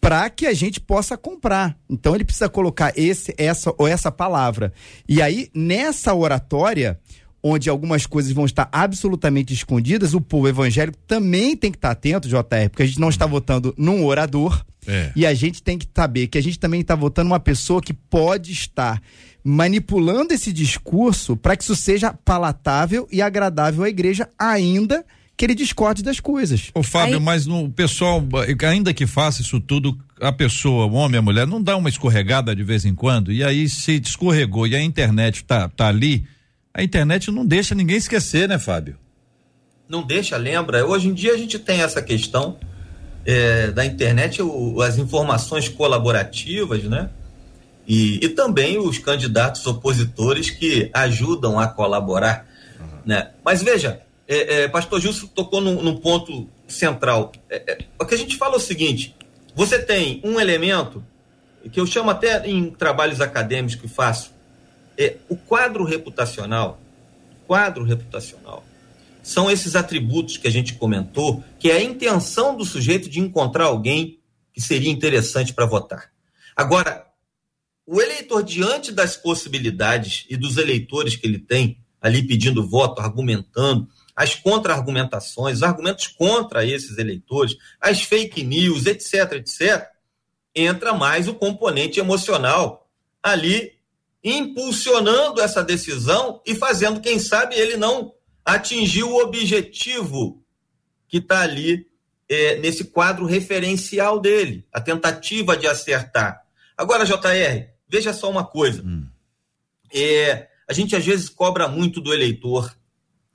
[0.00, 1.76] para que a gente possa comprar.
[1.88, 4.72] Então ele precisa colocar esse, essa ou essa palavra.
[5.08, 6.98] E aí, nessa oratória,
[7.42, 12.28] onde algumas coisas vão estar absolutamente escondidas, o povo evangélico também tem que estar atento,
[12.28, 14.64] JR, porque a gente não está votando num orador.
[14.86, 15.12] É.
[15.14, 17.92] E a gente tem que saber que a gente também está votando uma pessoa que
[17.92, 19.00] pode estar
[19.44, 25.54] manipulando esse discurso para que isso seja palatável e agradável à igreja, ainda que ele
[25.54, 26.70] discorde das coisas.
[26.74, 28.22] Ô Fábio, Aí- mas no o pessoal,
[28.68, 32.54] ainda que faça isso tudo, a pessoa, o homem, a mulher, não dá uma escorregada
[32.54, 36.24] de vez em quando, e aí se escorregou e a internet tá, tá ali,
[36.74, 38.96] a internet não deixa ninguém esquecer, né, Fábio?
[39.88, 40.86] não deixa, lembra?
[40.86, 42.56] Hoje em dia a gente tem essa questão
[43.26, 47.10] é, da internet, o- as informações colaborativas, né?
[47.88, 52.46] E, e também os candidatos opositores que ajudam a colaborar,
[53.04, 53.30] né?
[53.44, 54.00] Mas veja,
[54.30, 57.32] é, é, Pastor Gilson tocou num, ponto central.
[57.50, 59.16] É, é, o que a gente fala é o seguinte:
[59.56, 61.04] você tem um elemento
[61.72, 64.32] que eu chamo até em trabalhos acadêmicos que faço,
[64.96, 66.80] é o quadro reputacional.
[67.44, 68.64] Quadro reputacional
[69.20, 73.64] são esses atributos que a gente comentou, que é a intenção do sujeito de encontrar
[73.64, 74.20] alguém
[74.52, 76.10] que seria interessante para votar.
[76.56, 77.04] Agora,
[77.84, 83.88] o eleitor, diante das possibilidades e dos eleitores que ele tem ali pedindo voto, argumentando,
[84.20, 89.88] as contra-argumentações, os argumentos contra esses eleitores, as fake news, etc., etc.,
[90.54, 92.86] entra mais o componente emocional
[93.22, 93.72] ali
[94.22, 98.12] impulsionando essa decisão e fazendo, quem sabe, ele não
[98.44, 100.44] atingir o objetivo
[101.08, 101.86] que está ali
[102.28, 106.44] é, nesse quadro referencial dele, a tentativa de acertar.
[106.76, 108.84] Agora, JR, veja só uma coisa.
[109.94, 112.70] É, a gente às vezes cobra muito do eleitor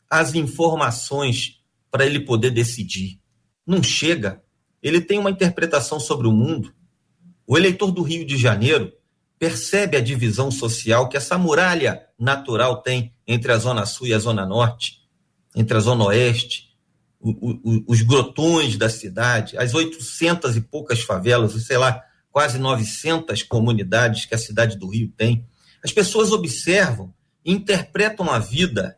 [0.10, 1.60] as informações
[1.92, 3.20] para ele poder decidir.
[3.66, 4.42] Não chega.
[4.82, 6.74] Ele tem uma interpretação sobre o mundo.
[7.48, 8.92] O eleitor do Rio de Janeiro
[9.38, 14.20] percebe a divisão social que essa muralha natural tem entre a Zona Sul e a
[14.20, 15.02] Zona Norte,
[15.56, 16.76] entre a Zona Oeste,
[17.20, 22.02] o, o, os grotões da cidade, as 800 e poucas favelas, sei lá,
[22.32, 25.48] quase 900 comunidades que a cidade do Rio tem.
[25.84, 28.98] As pessoas observam, interpretam a vida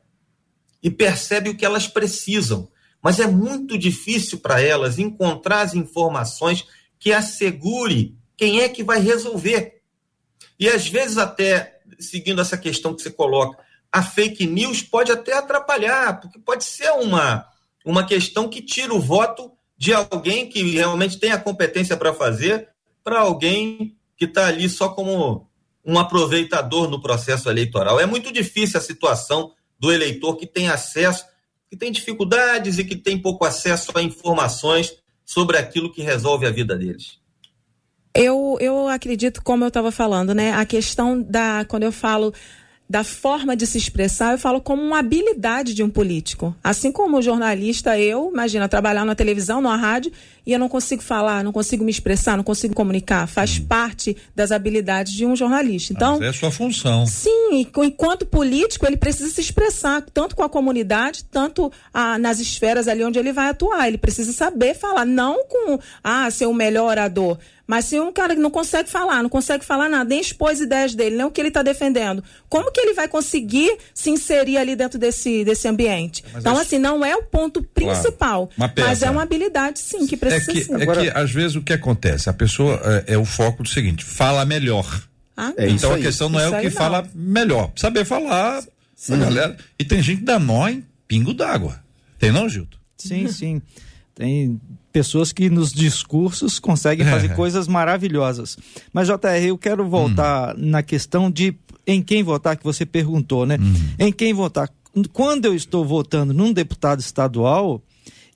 [0.81, 2.69] e percebem o que elas precisam,
[3.01, 6.65] mas é muito difícil para elas encontrar as informações
[6.99, 9.81] que assegure quem é que vai resolver.
[10.59, 13.57] E às vezes, até seguindo essa questão que você coloca,
[13.91, 17.47] a fake news pode até atrapalhar, porque pode ser uma,
[17.85, 22.69] uma questão que tira o voto de alguém que realmente tem a competência para fazer,
[23.03, 25.47] para alguém que está ali só como
[25.85, 27.99] um aproveitador no processo eleitoral.
[27.99, 31.25] É muito difícil a situação do eleitor que tem acesso,
[31.69, 36.51] que tem dificuldades e que tem pouco acesso a informações sobre aquilo que resolve a
[36.51, 37.19] vida deles.
[38.13, 40.51] Eu, eu acredito, como eu estava falando, né?
[40.53, 41.63] A questão da.
[41.65, 42.33] Quando eu falo
[42.89, 46.55] da forma de se expressar, eu falo como uma habilidade de um político.
[46.63, 50.11] Assim como jornalista, eu, imagina, trabalhar na televisão, na rádio,
[50.47, 53.27] e eu não consigo falar, não consigo me expressar, não consigo comunicar.
[53.27, 55.91] Faz parte das habilidades de um jornalista.
[55.91, 57.05] Então, Mas é a sua função.
[57.05, 62.39] Sim, e enquanto político, ele precisa se expressar, tanto com a comunidade, tanto ah, nas
[62.39, 63.89] esferas ali onde ele vai atuar.
[63.89, 67.37] Ele precisa saber falar, não com, ah, ser o melhor orador.
[67.67, 70.61] Mas se um cara que não consegue falar, não consegue falar nada, nem expor as
[70.61, 74.57] ideias dele, nem o que ele está defendendo, como que ele vai conseguir se inserir
[74.57, 76.23] ali dentro desse, desse ambiente?
[76.31, 78.73] Mas então, assim, não é o ponto principal, peça.
[78.77, 80.73] mas é uma habilidade, sim, que É que, sim.
[80.75, 84.03] é que às vezes o que acontece, a pessoa é, é o foco do seguinte,
[84.03, 85.03] fala melhor.
[85.35, 86.01] Ah, É então a aí.
[86.01, 86.71] questão não é o que não.
[86.71, 87.71] fala melhor.
[87.75, 88.63] Saber falar,
[89.09, 89.55] galera.
[89.77, 91.79] E tem gente que dá nó em pingo d'água.
[92.17, 92.77] Tem não, Gilton?
[92.97, 93.61] Sim, sim.
[94.15, 94.59] Tem
[94.91, 97.11] pessoas que nos discursos conseguem É.
[97.11, 98.57] fazer coisas maravilhosas.
[98.91, 103.57] Mas, JR, eu quero voltar na questão de em quem votar, que você perguntou, né?
[103.99, 104.67] Em quem votar.
[105.13, 107.79] Quando eu estou votando num deputado estadual,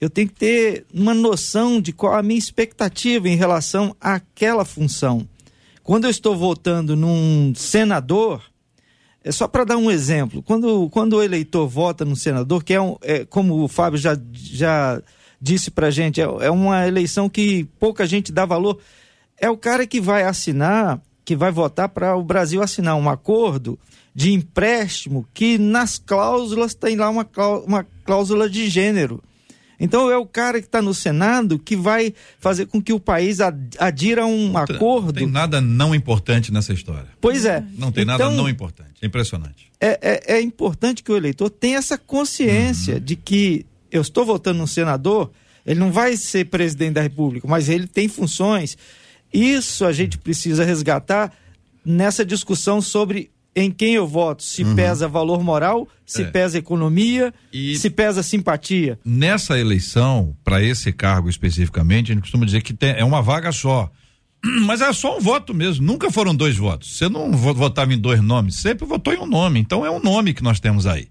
[0.01, 5.27] eu tenho que ter uma noção de qual a minha expectativa em relação àquela função.
[5.83, 8.41] Quando eu estou votando num senador,
[9.23, 10.41] é só para dar um exemplo.
[10.41, 14.19] Quando, quando o eleitor vota no senador, que é, um, é como o Fábio já,
[14.33, 14.99] já
[15.39, 18.79] disse para gente, é, é uma eleição que pouca gente dá valor.
[19.37, 23.77] É o cara que vai assinar, que vai votar para o Brasil assinar um acordo
[24.15, 29.21] de empréstimo que nas cláusulas tem lá uma cláusula de gênero.
[29.83, 33.41] Então é o cara que está no Senado que vai fazer com que o país
[33.41, 35.07] ad- adira a um acordo.
[35.07, 37.07] Não tem nada não importante nessa história.
[37.19, 37.63] Pois é.
[37.77, 38.91] Não tem nada Então, não importante.
[39.01, 39.71] É impressionante.
[39.81, 44.59] é, é, é importante que o eleitor tenha essa consciência de que eu estou votando
[44.59, 45.31] no senador,
[45.65, 48.77] ele não vai ser presidente da República, mas ele tem funções.
[49.33, 51.33] Isso a gente precisa resgatar
[51.83, 56.25] nessa discussão sobre em quem eu voto, se pesa valor moral, se É.
[56.25, 58.97] pesa economia, E- se pesa simpatia.
[59.03, 63.51] Nessa eleição, para esse cargo especificamente, a gente costuma dizer que tem- é uma vaga
[63.51, 63.91] só.
[64.65, 66.97] Mas é só um voto mesmo, nunca foram dois votos.
[66.97, 69.59] Você não votava em dois nomes, sempre votou em um nome.
[69.59, 71.07] Então é um nome que nós temos aí.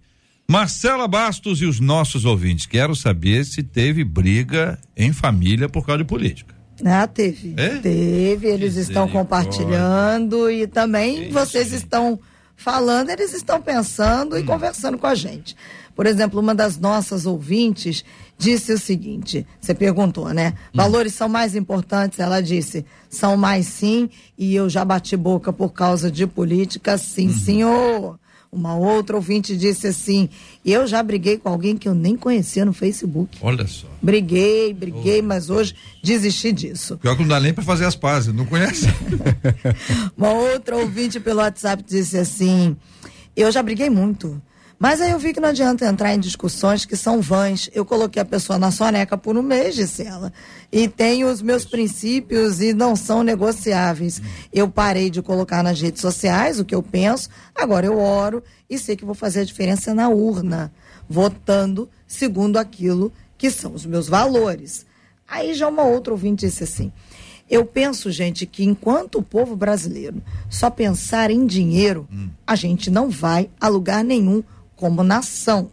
[0.50, 5.98] Marcela Bastos e os nossos ouvintes, quero saber se teve briga em família por causa
[6.02, 6.56] de política.
[6.84, 7.54] Ah, teve.
[7.56, 7.76] É?
[7.78, 9.12] Teve, eles estão Misericórdia.
[9.20, 11.76] compartilhando e também Isso, vocês gente.
[11.84, 12.18] estão
[12.56, 14.38] falando, eles estão pensando Hum.
[14.38, 15.56] e conversando com a gente.
[15.94, 18.04] Por exemplo, uma das nossas ouvintes
[18.38, 20.54] disse o seguinte: você perguntou, né?
[20.72, 20.76] Hum.
[20.76, 22.18] Valores são mais importantes?
[22.18, 24.08] Ela disse: são mais sim,
[24.38, 27.34] e eu já bati boca por causa de política, sim, Uhum.
[27.36, 28.20] senhor.
[28.52, 30.28] Uma outra ouvinte disse assim:
[30.64, 33.38] eu já briguei com alguém que eu nem conhecia no Facebook.
[33.40, 33.86] Olha só.
[34.02, 36.98] Briguei, briguei, mas hoje desisti disso.
[36.98, 38.86] Pior que não dá nem pra fazer as pazes, não conhece?
[40.18, 42.76] Uma outra ouvinte pelo WhatsApp disse assim:
[43.36, 44.42] Eu já briguei muito.
[44.82, 47.68] Mas aí eu vi que não adianta entrar em discussões que são vãs.
[47.74, 50.32] Eu coloquei a pessoa na soneca por um mês, disse ela.
[50.72, 54.22] E tenho os meus princípios e não são negociáveis.
[54.50, 58.78] Eu parei de colocar nas redes sociais o que eu penso, agora eu oro e
[58.78, 60.72] sei que vou fazer a diferença na urna,
[61.06, 64.86] votando segundo aquilo que são os meus valores.
[65.28, 66.90] Aí já uma outra ouvinte disse assim:
[67.50, 72.08] eu penso, gente, que enquanto o povo brasileiro só pensar em dinheiro,
[72.46, 74.42] a gente não vai a lugar nenhum
[74.80, 75.70] como nação.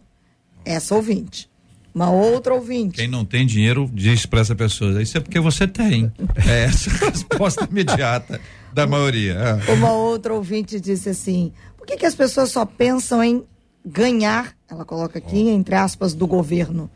[0.66, 1.48] Essa ouvinte.
[1.94, 2.98] Uma outra ouvinte.
[2.98, 6.12] Quem não tem dinheiro diz para essa pessoa, isso é porque você tem.
[6.46, 8.38] É essa a resposta imediata
[8.72, 9.36] da maioria.
[9.40, 9.72] Ah.
[9.72, 13.42] Uma outra ouvinte disse assim: por que, que as pessoas só pensam em
[13.84, 16.90] ganhar, ela coloca aqui, entre aspas, do governo?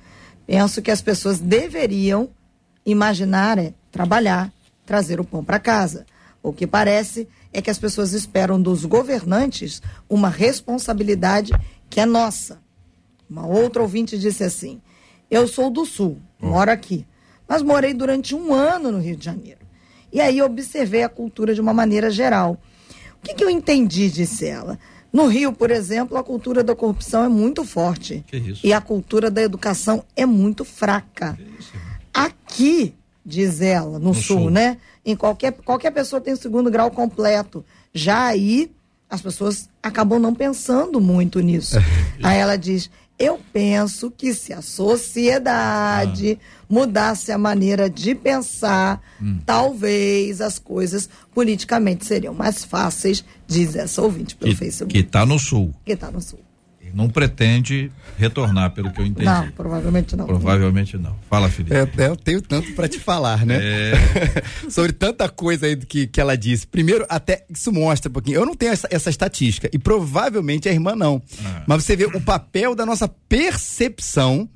[0.46, 2.28] Penso que as pessoas deveriam
[2.84, 4.52] imaginar é trabalhar,
[4.84, 6.04] trazer o pão para casa.
[6.42, 11.52] O que parece é que as pessoas esperam dos governantes uma responsabilidade
[11.92, 12.58] que é nossa.
[13.28, 14.80] Uma outra ouvinte disse assim:
[15.30, 17.06] Eu sou do Sul, moro aqui,
[17.46, 19.60] mas morei durante um ano no Rio de Janeiro.
[20.10, 22.58] E aí observei a cultura de uma maneira geral.
[23.18, 24.78] O que, que eu entendi, disse ela?
[25.12, 28.24] No Rio, por exemplo, a cultura da corrupção é muito forte.
[28.26, 28.66] Que isso?
[28.66, 31.38] E a cultura da educação é muito fraca.
[32.12, 34.50] Aqui, diz ela, no, No sul, Sul.
[34.50, 34.78] né?
[35.04, 37.62] Em qualquer, qualquer pessoa tem o segundo grau completo.
[37.92, 38.72] Já aí,
[39.12, 41.76] as pessoas acabam não pensando muito nisso.
[42.22, 46.38] aí ela diz: Eu penso que se a sociedade
[46.68, 49.02] mudasse a maneira de pensar,
[49.44, 54.92] talvez as coisas politicamente seriam mais fáceis, diz essa ouvinte pelo Que, Facebook.
[54.94, 55.74] que tá no sul.
[55.84, 56.40] Que tá no sul.
[56.94, 59.24] Não pretende retornar, pelo que eu entendi.
[59.24, 60.26] Não, provavelmente não.
[60.26, 61.16] Provavelmente não.
[61.28, 61.74] Fala, Felipe.
[61.74, 63.58] É, é, eu tenho tanto pra te falar, né?
[64.68, 66.66] Sobre tanta coisa aí que, que ela disse.
[66.66, 68.36] Primeiro, até isso mostra um pouquinho.
[68.36, 69.68] Eu não tenho essa, essa estatística.
[69.72, 71.22] E provavelmente a irmã não.
[71.44, 71.64] Ah.
[71.66, 74.48] Mas você vê o papel da nossa percepção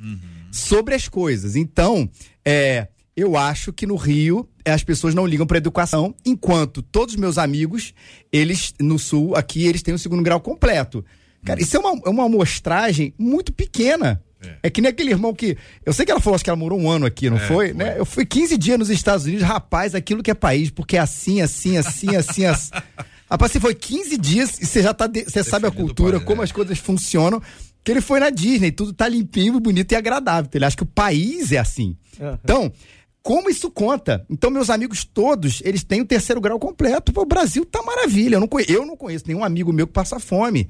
[0.51, 1.57] sobre as coisas.
[1.57, 2.09] Então,
[2.45, 7.15] é, eu acho que no Rio é, as pessoas não ligam pra educação, enquanto todos
[7.15, 7.95] os meus amigos,
[8.33, 11.05] eles, no sul, aqui, eles têm o segundo grau completo.
[11.47, 14.21] Cara, isso é uma, é uma amostragem muito pequena.
[14.63, 14.69] É.
[14.71, 15.57] que nem aquele irmão que.
[15.85, 17.69] Eu sei que ela falou acho que ela morou um ano aqui, não É, foi?
[17.69, 17.73] foi.
[17.73, 17.95] Né?
[17.99, 21.41] Eu fui 15 dias nos Estados Unidos, rapaz, aquilo que é país, porque é assim,
[21.41, 22.71] assim, assim, assim, assim.
[23.29, 25.07] Rapaz, você foi 15 dias e você já tá.
[25.09, 26.45] de- Você sabe a cultura, país, como é.
[26.45, 27.43] as coisas funcionam.
[27.83, 30.51] Que ele foi na Disney, tudo tá limpinho, bonito e agradável.
[30.53, 31.97] Ele acha que o país é assim.
[32.45, 32.71] Então,
[33.23, 34.25] como isso conta?
[34.29, 37.13] Então, meus amigos todos, eles têm o terceiro grau completo.
[37.13, 38.37] Pô, o Brasil tá maravilha.
[38.37, 40.69] Eu não, conhe- eu não conheço nenhum amigo meu que passa fome.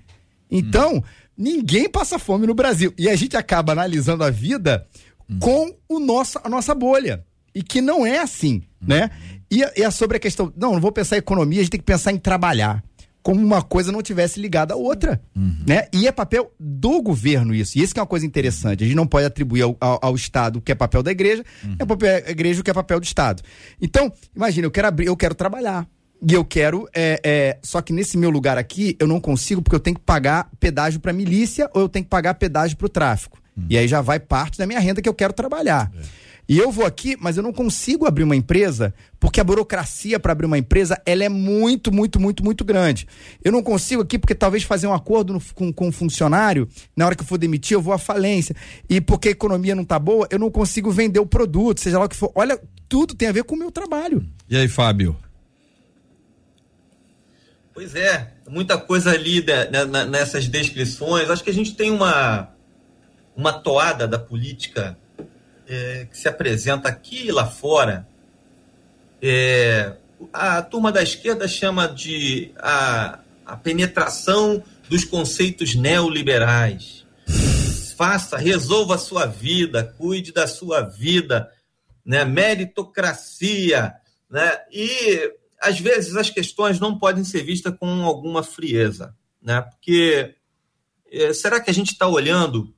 [0.50, 1.02] Então,
[1.36, 2.92] ninguém passa fome no Brasil.
[2.98, 4.86] E a gente acaba analisando a vida
[5.40, 7.24] com o nosso, a nossa bolha.
[7.54, 9.10] E que não é assim, né?
[9.50, 10.52] E, e é sobre a questão.
[10.56, 12.82] Não, não vou pensar em economia, a gente tem que pensar em trabalhar.
[13.22, 15.20] Como uma coisa não tivesse ligada à outra.
[15.66, 15.88] Né?
[15.92, 17.76] E é papel do governo isso.
[17.76, 18.84] E isso que é uma coisa interessante.
[18.84, 21.42] A gente não pode atribuir ao, ao- ao Estado o que é papel da igreja,
[21.76, 23.42] é papel da igreja o que é papel do Estado.
[23.82, 25.88] Então, imagina, eu quero abrir, eu quero trabalhar.
[26.20, 26.88] E eu quero.
[26.94, 30.02] É, é, só que nesse meu lugar aqui, eu não consigo, porque eu tenho que
[30.02, 33.38] pagar pedágio pra milícia ou eu tenho que pagar pedágio pro tráfico.
[33.70, 35.90] E aí já vai parte da minha renda que eu quero trabalhar.
[36.48, 40.30] E eu vou aqui, mas eu não consigo abrir uma empresa, porque a burocracia para
[40.30, 43.06] abrir uma empresa, ela é muito, muito, muito, muito grande.
[43.42, 47.04] Eu não consigo aqui, porque talvez fazer um acordo no- com, com um funcionário, na
[47.06, 48.54] hora que eu for demitir, eu vou à falência.
[48.88, 52.04] E porque a economia não tá boa, eu não consigo vender o produto, seja lá
[52.04, 52.30] o que for.
[52.34, 54.24] Olha, tudo tem a ver com o meu trabalho.
[54.48, 55.16] E aí, Fábio?
[57.76, 61.28] Pois é, muita coisa ali né, nessas descrições.
[61.28, 62.48] Acho que a gente tem uma,
[63.36, 64.96] uma toada da política
[65.68, 68.08] é, que se apresenta aqui e lá fora.
[69.20, 69.92] É,
[70.32, 77.04] a turma da esquerda chama de a, a penetração dos conceitos neoliberais.
[77.94, 81.52] Faça, resolva a sua vida, cuide da sua vida,
[82.06, 82.24] né?
[82.24, 83.96] meritocracia,
[84.30, 84.60] Né?
[84.72, 85.30] E,
[85.60, 89.14] às vezes, as questões não podem ser vistas com alguma frieza.
[89.40, 89.60] Né?
[89.62, 90.34] Porque
[91.10, 92.74] é, será que a gente está olhando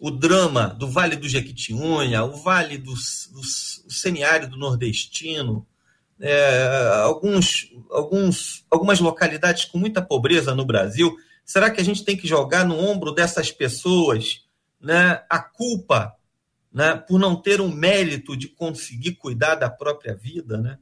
[0.00, 5.66] o drama do Vale do Jequitinhonha, o Vale do, do nordestino,
[6.20, 11.14] é, alguns, alguns, algumas localidades com muita pobreza no Brasil.
[11.44, 14.44] Será que a gente tem que jogar no ombro dessas pessoas
[14.80, 16.14] né, a culpa
[16.72, 20.58] né, por não ter o mérito de conseguir cuidar da própria vida?
[20.58, 20.78] Né?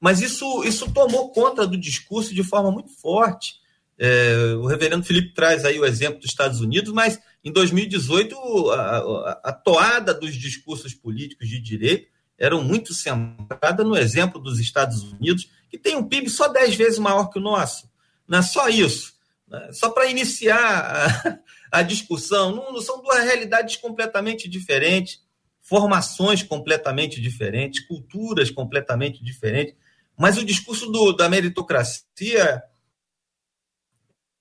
[0.00, 3.54] Mas isso, isso tomou conta do discurso de forma muito forte.
[3.98, 8.98] É, o reverendo Felipe traz aí o exemplo dos Estados Unidos, mas em 2018 a,
[8.98, 15.02] a, a toada dos discursos políticos de direito eram muito centradas no exemplo dos Estados
[15.02, 17.90] Unidos, que tem um PIB só 10 vezes maior que o nosso.
[18.26, 19.14] Não é só isso.
[19.48, 19.70] Né?
[19.72, 21.40] Só para iniciar
[21.72, 25.20] a, a discussão, não, são duas realidades completamente diferentes,
[25.60, 29.74] formações completamente diferentes, culturas completamente diferentes,
[30.18, 32.62] mas o discurso do, da meritocracia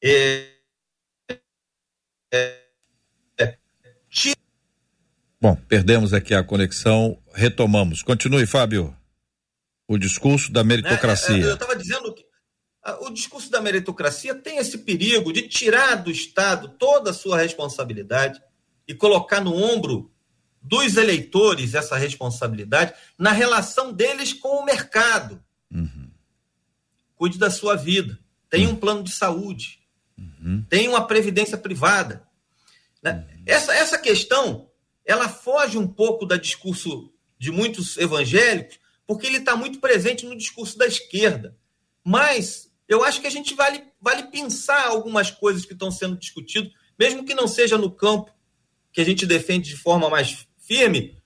[0.04, 0.48] é,
[2.34, 2.62] é,
[3.40, 3.58] é,
[5.40, 8.02] Bom, perdemos aqui a conexão, retomamos.
[8.02, 8.96] Continue, Fábio.
[9.88, 11.36] O discurso da meritocracia.
[11.36, 12.26] É, é, eu estava dizendo que
[13.02, 18.42] o discurso da meritocracia tem esse perigo de tirar do Estado toda a sua responsabilidade
[18.88, 20.12] e colocar no ombro
[20.62, 25.44] dos eleitores essa responsabilidade na relação deles com o mercado.
[25.72, 26.10] Uhum.
[27.16, 28.20] Cuide da sua vida.
[28.50, 28.76] Tenha uhum.
[28.76, 29.80] um plano de saúde.
[30.18, 30.66] Uhum.
[30.70, 32.28] Tenha uma previdência privada.
[33.02, 33.28] Né?
[33.46, 34.70] Essa, essa questão
[35.08, 40.38] ela foge um pouco do discurso de muitos evangélicos, porque ele está muito presente no
[40.38, 41.58] discurso da esquerda.
[42.04, 46.72] Mas eu acho que a gente vale, vale pensar algumas coisas que estão sendo discutidas,
[47.00, 48.36] mesmo que não seja no campo
[48.92, 51.17] que a gente defende de forma mais firme,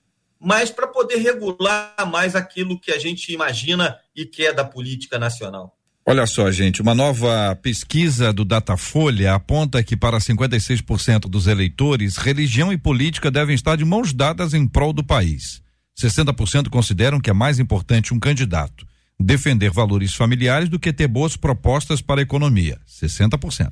[0.42, 5.76] mas para poder regular mais aquilo que a gente imagina e quer da política nacional.
[6.04, 12.72] Olha só, gente, uma nova pesquisa do Datafolha aponta que para 56% dos eleitores, religião
[12.72, 15.62] e política devem estar de mãos dadas em prol do país.
[15.96, 18.84] 60% consideram que é mais importante um candidato
[19.22, 22.78] defender valores familiares do que ter boas propostas para a economia.
[22.88, 23.70] 60%.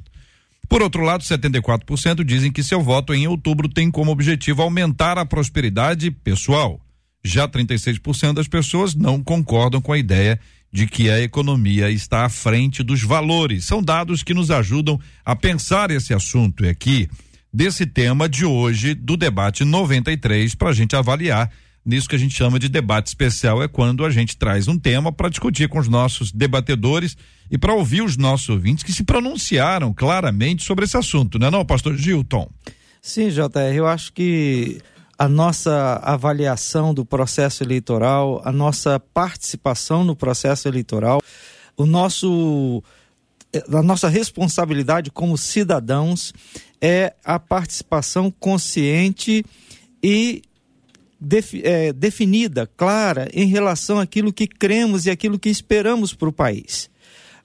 [0.71, 5.27] Por outro lado, 74% dizem que seu voto em outubro tem como objetivo aumentar a
[5.27, 6.81] prosperidade pessoal.
[7.25, 10.39] Já 36% das pessoas não concordam com a ideia
[10.73, 13.65] de que a economia está à frente dos valores.
[13.65, 17.11] São dados que nos ajudam a pensar esse assunto aqui,
[17.53, 21.51] desse tema de hoje, do debate 93, para a gente avaliar
[21.85, 25.11] nisso que a gente chama de debate especial, é quando a gente traz um tema
[25.11, 27.17] para discutir com os nossos debatedores
[27.51, 31.51] e para ouvir os nossos ouvintes que se pronunciaram claramente sobre esse assunto, não é
[31.51, 32.49] não, pastor Gilton?
[33.03, 34.81] Sim, JR, eu acho que
[35.19, 41.23] a nossa avaliação do processo eleitoral, a nossa participação no processo eleitoral,
[41.77, 42.83] o nosso
[43.73, 46.33] a nossa responsabilidade como cidadãos
[46.81, 49.45] é a participação consciente
[50.03, 50.43] e
[51.63, 56.91] é, definida, clara, em relação àquilo que cremos e aquilo que esperamos para o país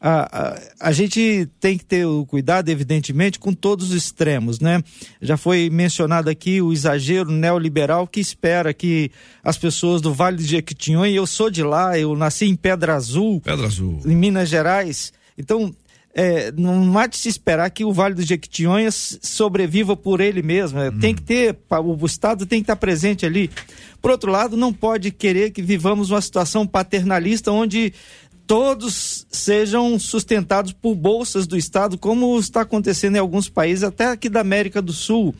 [0.08, 0.50] a,
[0.80, 4.84] a, a, gente tem que ter o cuidado, evidentemente, com todos os extremos, né?
[5.20, 9.10] Já foi mencionado aqui o exagero neoliberal que espera que
[9.44, 13.42] as pessoas do Vale do Jequitinhonha, eu sou de lá, eu nasci em Pedra Azul,
[13.42, 14.00] Pedra Azul.
[14.06, 15.74] em Minas Gerais, então
[16.18, 20.80] é, não há de se esperar que o Vale do Jequitinhonha sobreviva por ele mesmo.
[20.80, 20.98] Hum.
[20.98, 23.52] Tem que ter, o Estado tem que estar presente ali.
[24.02, 27.94] Por outro lado, não pode querer que vivamos uma situação paternalista onde
[28.48, 34.30] todos sejam sustentados por bolsas do Estado, como está acontecendo em alguns países, até aqui
[34.30, 35.36] da América do Sul.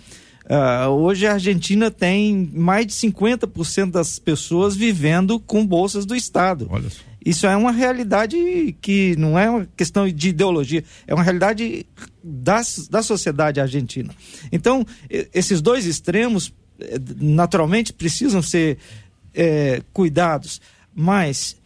[0.46, 6.70] Uh, hoje a Argentina tem mais de 50% das pessoas vivendo com bolsas do Estado.
[7.26, 8.38] Isso é uma realidade
[8.80, 11.86] que não é uma questão de ideologia, é uma realidade
[12.24, 14.14] da, da sociedade argentina.
[14.52, 18.78] Então, esses dois extremos, eh, naturalmente, precisam ser
[19.34, 20.62] é, cuidados,
[20.94, 21.58] mas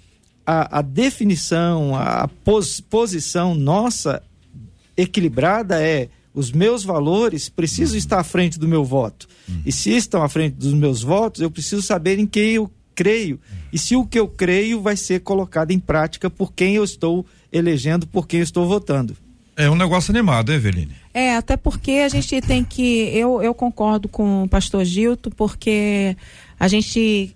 [0.46, 4.24] a, a definição, a pos, posição nossa
[4.96, 8.00] equilibrada é os meus valores precisam uhum.
[8.00, 9.28] estar à frente do meu voto.
[9.48, 9.62] Uhum.
[9.66, 13.40] E se estão à frente dos meus votos, eu preciso saber em quem eu creio.
[13.72, 17.26] E se o que eu creio vai ser colocado em prática por quem eu estou
[17.52, 19.16] elegendo, por quem eu estou votando.
[19.56, 20.96] É um negócio animado, hein, Eveline?
[21.14, 23.10] É, até porque a gente tem que.
[23.14, 26.16] Eu, eu concordo com o pastor Gilto, porque
[26.58, 27.36] a gente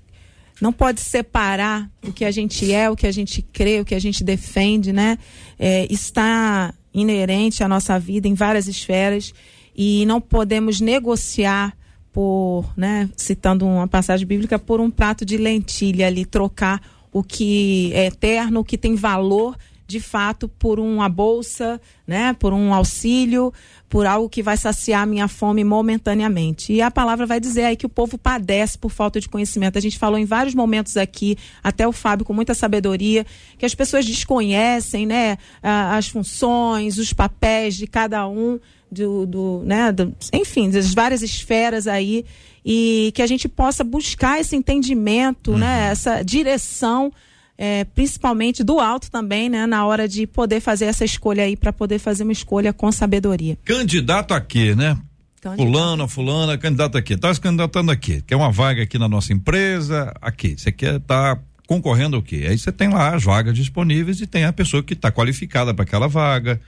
[0.62, 3.94] não pode separar o que a gente é, o que a gente crê, o que
[3.94, 5.18] a gente defende, né?
[5.60, 9.34] É, está inerente à nossa vida em várias esferas
[9.76, 11.76] e não podemos negociar
[12.14, 16.80] por, né, citando uma passagem bíblica, por um prato de lentilha ali, trocar
[17.11, 22.53] o que é eterno, o que tem valor de fato por uma bolsa, né, por
[22.53, 23.53] um auxílio,
[23.89, 26.72] por algo que vai saciar minha fome momentaneamente.
[26.72, 29.78] E a palavra vai dizer aí que o povo padece por falta de conhecimento.
[29.78, 33.26] A gente falou em vários momentos aqui, até o Fábio com muita sabedoria,
[33.57, 38.59] que as pessoas desconhecem, né, as funções, os papéis de cada um
[38.94, 42.26] do, do né, do, enfim, das várias esferas aí
[42.66, 45.60] e que a gente possa buscar esse entendimento, né, uhum.
[45.60, 47.12] né, essa direção
[47.58, 51.72] é, principalmente do alto também, né, na hora de poder fazer essa escolha aí, para
[51.72, 53.58] poder fazer uma escolha com sabedoria.
[53.64, 54.98] Candidato a quê, né?
[55.41, 55.68] Candidato.
[55.68, 57.18] Fulano, fulana, candidato aqui.
[57.18, 58.22] Tá se candidatando aqui.
[58.22, 60.14] Quer uma vaga aqui na nossa empresa?
[60.22, 60.56] Aqui.
[60.58, 62.46] Você quer estar tá concorrendo ao quê?
[62.50, 65.84] Aí você tem lá as vagas disponíveis e tem a pessoa que está qualificada para
[65.84, 66.62] aquela vaga,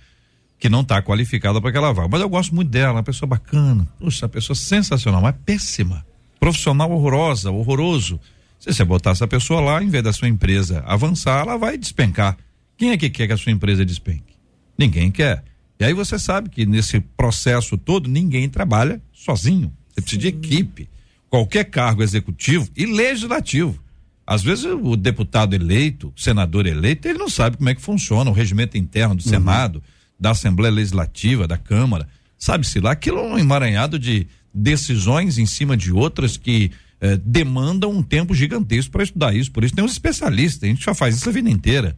[0.60, 2.08] que não está qualificada para aquela vaga.
[2.10, 3.88] Mas eu gosto muito dela, uma pessoa bacana.
[4.00, 6.06] Puxa, uma pessoa sensacional, mas péssima.
[6.40, 8.20] Profissional horrorosa, horroroso.
[8.60, 12.38] Se você botar essa pessoa lá, em vez da sua empresa avançar, ela vai despencar.
[12.78, 14.36] Quem é que quer que a sua empresa despenque?
[14.78, 15.44] Ninguém quer.
[15.80, 19.72] E aí você sabe que nesse processo todo, ninguém trabalha sozinho.
[19.90, 20.90] Você precisa de equipe.
[21.30, 23.80] Qualquer cargo executivo e legislativo.
[24.26, 28.30] Às vezes o deputado eleito, o senador eleito, ele não sabe como é que funciona
[28.30, 29.30] o regimento interno do uhum.
[29.30, 29.84] Senado,
[30.20, 32.08] da Assembleia Legislativa, da Câmara.
[32.38, 37.92] Sabe-se lá, aquilo é um emaranhado de decisões em cima de outras que eh, demandam
[37.92, 39.52] um tempo gigantesco para estudar isso.
[39.52, 41.98] Por isso tem uns especialistas, a gente já faz isso a vida inteira.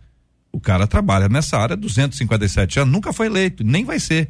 [0.52, 4.30] O cara trabalha nessa área 257 anos, nunca foi eleito, nem vai ser.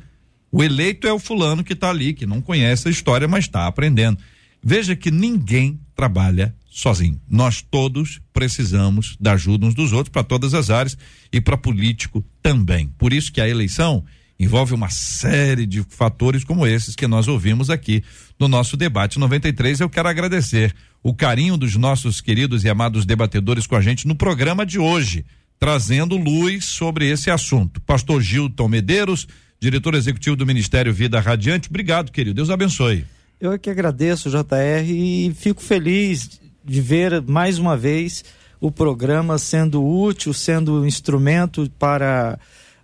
[0.51, 3.67] O eleito é o fulano que está ali, que não conhece a história, mas está
[3.67, 4.17] aprendendo.
[4.61, 7.19] Veja que ninguém trabalha sozinho.
[7.29, 10.97] Nós todos precisamos da ajuda uns dos outros para todas as áreas
[11.31, 12.87] e para político também.
[12.97, 14.03] Por isso que a eleição
[14.39, 18.03] envolve uma série de fatores como esses que nós ouvimos aqui
[18.39, 19.79] no nosso debate 93.
[19.79, 24.15] Eu quero agradecer o carinho dos nossos queridos e amados debatedores com a gente no
[24.15, 25.25] programa de hoje,
[25.59, 27.81] trazendo luz sobre esse assunto.
[27.81, 29.27] Pastor Gilton Medeiros,
[29.59, 31.69] diretor executivo do Ministério Vida Radiante.
[31.69, 32.35] Obrigado, querido.
[32.35, 33.05] Deus abençoe.
[33.39, 38.23] Eu é que agradeço, JR, e fico feliz de ver mais uma vez
[38.59, 42.37] o programa sendo útil, sendo um instrumento para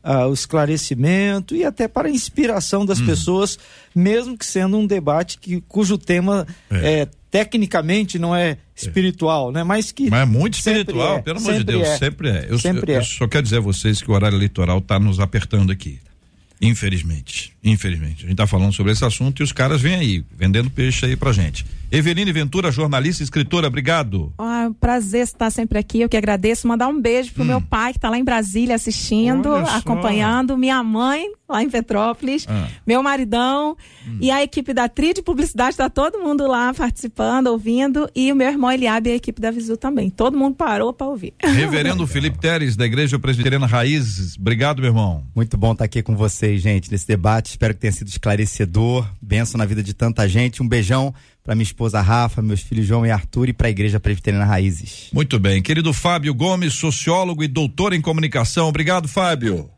[0.04, 3.06] uh, o esclarecimento e até para a inspiração das hum.
[3.06, 3.58] pessoas,
[3.96, 7.02] mesmo que sendo um debate que, cujo tema é.
[7.02, 9.64] é tecnicamente não é espiritual, né?
[9.64, 11.98] Mas que Mas é muito espiritual, é, pelo amor de Deus, é.
[11.98, 12.46] sempre é.
[12.48, 13.00] Eu, sempre eu, é.
[13.00, 16.00] eu só quero dizer a vocês que o horário eleitoral está nos apertando aqui.
[16.62, 18.26] Infelizmente, infelizmente.
[18.26, 21.16] A gente está falando sobre esse assunto e os caras vêm aí, vendendo peixe aí
[21.16, 21.66] pra gente.
[21.94, 24.34] Eveline Ventura, jornalista e escritora, obrigado.
[24.40, 26.68] Ah, um prazer estar sempre aqui, eu que agradeço.
[26.68, 27.48] Mandar um beijo pro hum.
[27.48, 32.68] meu pai que está lá em Brasília assistindo, acompanhando, minha mãe lá em Petrópolis, ah.
[32.86, 34.18] meu maridão hum.
[34.20, 38.36] e a equipe da Tri de Publicidade, está todo mundo lá participando, ouvindo e o
[38.36, 40.10] meu irmão Eliabe e a equipe da Visu também.
[40.10, 41.34] Todo mundo parou para ouvir.
[41.44, 45.24] Reverendo Felipe Teres, da Igreja Presbiteriana Raízes, obrigado, meu irmão.
[45.36, 47.53] Muito bom estar aqui com vocês, gente, nesse debate.
[47.54, 50.64] Espero que tenha sido esclarecedor, benção na vida de tanta gente.
[50.64, 54.00] Um beijão para minha esposa Rafa, meus filhos João e Arthur e para a Igreja
[54.00, 55.10] Presbiteriana Raízes.
[55.14, 55.62] Muito bem.
[55.62, 58.68] Querido Fábio Gomes, sociólogo e doutor em comunicação.
[58.68, 59.70] Obrigado, Fábio.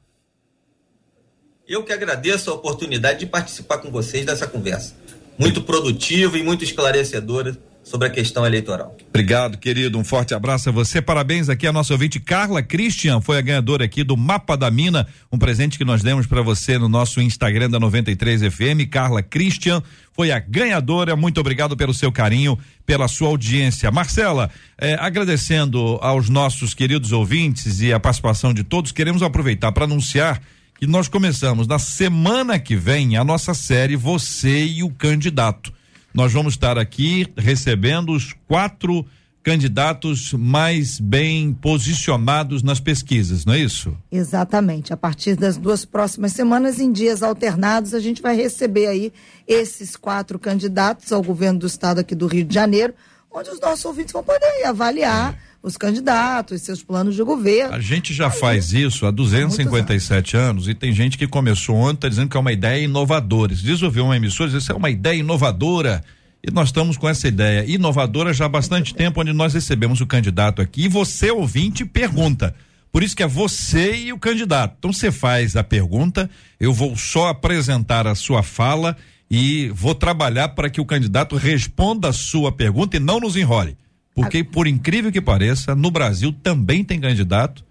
[1.68, 4.96] Eu que agradeço a oportunidade de participar com vocês dessa conversa.
[5.38, 8.98] Muito produtiva e muito esclarecedora sobre a questão eleitoral.
[9.10, 10.00] Obrigado, querido.
[10.00, 11.04] Um forte abraço a você.
[11.04, 15.08] Parabéns aqui a nossa ouvinte Carla Christian, foi a ganhadora aqui do Mapa da Mina,
[15.32, 18.90] um presente que nós demos para você no nosso Instagram da 93 FM.
[18.90, 19.84] Carla Christian
[20.14, 21.16] foi a ganhadora.
[21.16, 22.58] Muito obrigado pelo seu carinho,
[22.88, 23.92] pela sua audiência.
[23.92, 29.86] Marcela, eh, agradecendo aos nossos queridos ouvintes e a participação de todos, queremos aproveitar para
[29.86, 30.42] anunciar
[30.80, 35.72] que nós começamos na semana que vem a nossa série Você e o Candidato
[36.16, 39.06] nós vamos estar aqui recebendo os quatro
[39.44, 43.96] candidatos mais bem posicionados nas pesquisas, não é isso?
[44.10, 44.94] Exatamente.
[44.94, 49.14] A partir das duas próximas semanas, em dias alternados, a gente vai receber aí
[49.46, 52.94] esses quatro candidatos ao governo do estado aqui do Rio de Janeiro,
[53.30, 55.34] onde os nossos ouvintes vão poder avaliar.
[55.34, 57.74] É os candidatos, seus planos de governo.
[57.74, 60.48] A gente já faz isso há 257 anos.
[60.48, 60.68] anos.
[60.68, 63.56] e tem gente que começou ontem tá dizendo que é uma ideia inovadora.
[63.56, 66.04] Diz ouvir uma emissora, diz, isso é uma ideia inovadora.
[66.48, 70.06] E nós estamos com essa ideia inovadora já há bastante tempo, onde nós recebemos o
[70.06, 72.54] candidato aqui e você, ouvinte, pergunta.
[72.92, 74.76] Por isso que é você e o candidato.
[74.78, 78.96] Então você faz a pergunta, eu vou só apresentar a sua fala
[79.32, 83.76] e vou trabalhar para que o candidato responda a sua pergunta e não nos enrole.
[84.16, 87.64] Porque, por incrível que pareça, no Brasil também tem candidato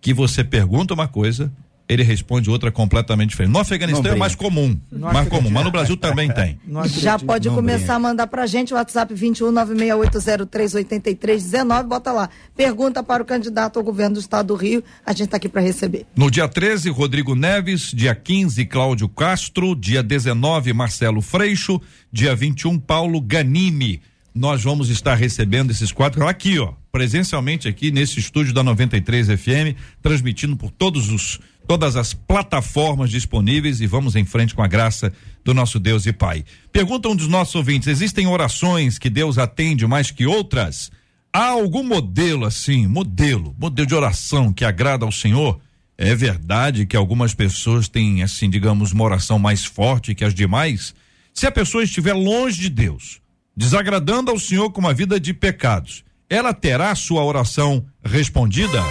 [0.00, 1.50] que você pergunta uma coisa
[1.88, 3.52] ele responde outra completamente diferente.
[3.52, 6.58] No Afeganistão Não é mais comum, Não mais comum, mas no Brasil também tem.
[6.88, 7.94] Já pode não começar brinca.
[7.94, 12.28] a mandar pra gente o WhatsApp 21 968038319, bota lá.
[12.56, 15.62] Pergunta para o candidato ao governo do estado do Rio, a gente tá aqui para
[15.62, 16.06] receber.
[16.16, 17.92] No dia 13, Rodrigo Neves.
[17.94, 19.74] Dia 15, Cláudio Castro.
[19.76, 21.80] Dia 19, Marcelo Freixo.
[22.12, 24.00] Dia 21, Paulo Ganimi.
[24.36, 29.74] Nós vamos estar recebendo esses quatro aqui, ó, presencialmente aqui nesse estúdio da 93 FM,
[30.02, 35.10] transmitindo por todos os todas as plataformas disponíveis e vamos em frente com a graça
[35.42, 36.44] do nosso Deus e Pai.
[36.70, 40.90] Pergunta um dos nossos ouvintes: existem orações que Deus atende mais que outras?
[41.32, 45.58] Há algum modelo assim, modelo, modelo de oração que agrada ao Senhor?
[45.96, 50.94] É verdade que algumas pessoas têm, assim, digamos, uma oração mais forte que as demais?
[51.32, 53.24] Se a pessoa estiver longe de Deus,
[53.56, 58.82] desagradando ao Senhor com uma vida de pecados, ela terá sua oração respondida?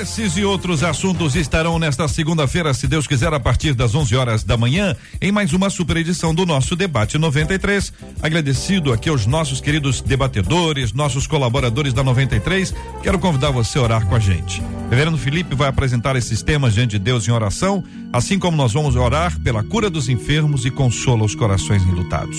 [0.00, 4.44] Esses e outros assuntos estarão nesta segunda-feira, se Deus quiser, a partir das 11 horas
[4.44, 7.92] da manhã, em mais uma super edição do nosso Debate 93.
[8.22, 12.72] Agradecido aqui aos nossos queridos debatedores, nossos colaboradores da 93.
[13.02, 14.62] Quero convidar você a orar com a gente.
[14.88, 17.82] Reverendo Felipe vai apresentar esses temas diante de Deus em oração,
[18.12, 22.38] assim como nós vamos orar pela cura dos enfermos e consola os corações enlutados.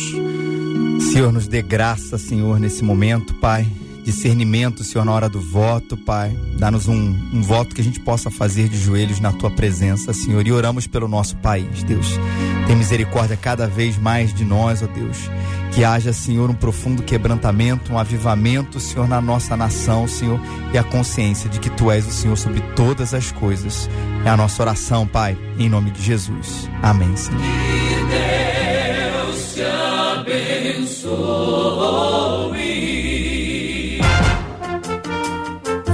[1.11, 3.67] Senhor, nos dê graça, Senhor, nesse momento, Pai.
[4.09, 6.35] Discernimento, Senhor, na hora do voto, Pai.
[6.57, 10.47] Dá-nos um, um voto que a gente possa fazer de joelhos na Tua presença, Senhor.
[10.47, 12.19] E oramos pelo nosso país, Deus.
[12.65, 15.29] Tem misericórdia cada vez mais de nós, ó Deus.
[15.73, 20.41] Que haja, Senhor, um profundo quebrantamento, um avivamento, Senhor, na nossa nação, Senhor.
[20.73, 23.87] E a consciência de que Tu és o Senhor sobre todas as coisas.
[24.25, 26.67] É a nossa oração, Pai, em nome de Jesus.
[26.81, 27.39] Amém, Senhor.